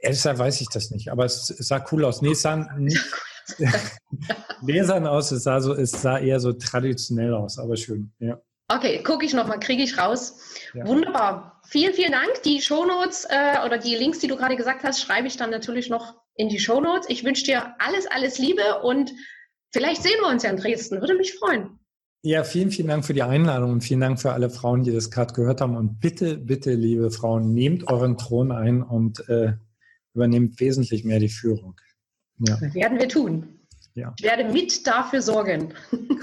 Elsa 0.00 0.38
weiß 0.38 0.60
ich 0.60 0.68
das 0.68 0.90
nicht, 0.90 1.10
aber 1.10 1.24
es 1.24 1.46
sah 1.46 1.84
cool 1.90 2.04
aus. 2.04 2.22
Nee, 2.22 2.32
es 2.32 2.42
sah 2.42 2.56
nicht 2.78 3.00
lesern 4.62 5.06
aus, 5.06 5.32
es 5.32 5.44
sah, 5.44 5.60
so, 5.60 5.74
es 5.74 5.90
sah 5.90 6.18
eher 6.18 6.40
so 6.40 6.52
traditionell 6.52 7.34
aus, 7.34 7.58
aber 7.58 7.76
schön, 7.76 8.12
ja. 8.18 8.40
Okay, 8.68 9.02
gucke 9.02 9.26
ich 9.26 9.34
nochmal, 9.34 9.58
kriege 9.58 9.82
ich 9.82 9.98
raus. 9.98 10.36
Ja. 10.74 10.86
Wunderbar. 10.86 11.60
Vielen, 11.66 11.92
vielen 11.92 12.12
Dank. 12.12 12.42
Die 12.44 12.62
Shownotes 12.62 13.26
äh, 13.28 13.66
oder 13.66 13.78
die 13.78 13.96
Links, 13.96 14.20
die 14.20 14.28
du 14.28 14.36
gerade 14.36 14.54
gesagt 14.54 14.84
hast, 14.84 15.00
schreibe 15.02 15.26
ich 15.26 15.36
dann 15.36 15.50
natürlich 15.50 15.90
noch 15.90 16.14
in 16.36 16.48
die 16.48 16.60
Shownotes. 16.60 17.08
Ich 17.08 17.24
wünsche 17.24 17.44
dir 17.44 17.74
alles, 17.80 18.06
alles 18.06 18.38
Liebe 18.38 18.80
und 18.82 19.12
vielleicht 19.72 20.04
sehen 20.04 20.20
wir 20.20 20.28
uns 20.28 20.44
ja 20.44 20.50
in 20.50 20.56
Dresden. 20.56 21.00
Würde 21.00 21.14
mich 21.16 21.34
freuen. 21.34 21.79
Ja, 22.22 22.44
vielen, 22.44 22.70
vielen 22.70 22.88
Dank 22.88 23.04
für 23.06 23.14
die 23.14 23.22
Einladung 23.22 23.72
und 23.72 23.80
vielen 23.80 24.00
Dank 24.00 24.20
für 24.20 24.32
alle 24.32 24.50
Frauen, 24.50 24.82
die 24.82 24.92
das 24.92 25.10
gerade 25.10 25.32
gehört 25.32 25.62
haben. 25.62 25.76
Und 25.76 26.00
bitte, 26.00 26.36
bitte, 26.36 26.74
liebe 26.74 27.10
Frauen, 27.10 27.54
nehmt 27.54 27.88
euren 27.88 28.18
Thron 28.18 28.52
ein 28.52 28.82
und 28.82 29.26
äh, 29.28 29.54
übernehmt 30.12 30.60
wesentlich 30.60 31.04
mehr 31.04 31.18
die 31.18 31.30
Führung. 31.30 31.80
Ja. 32.38 32.58
Das 32.60 32.74
werden 32.74 32.98
wir 32.98 33.08
tun. 33.08 33.60
Ja. 33.94 34.12
Ich 34.18 34.24
werde 34.24 34.44
mit 34.52 34.86
dafür 34.86 35.22
sorgen. 35.22 35.72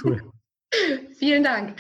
Cool. 0.04 0.22
vielen 1.18 1.44
Dank. 1.44 1.76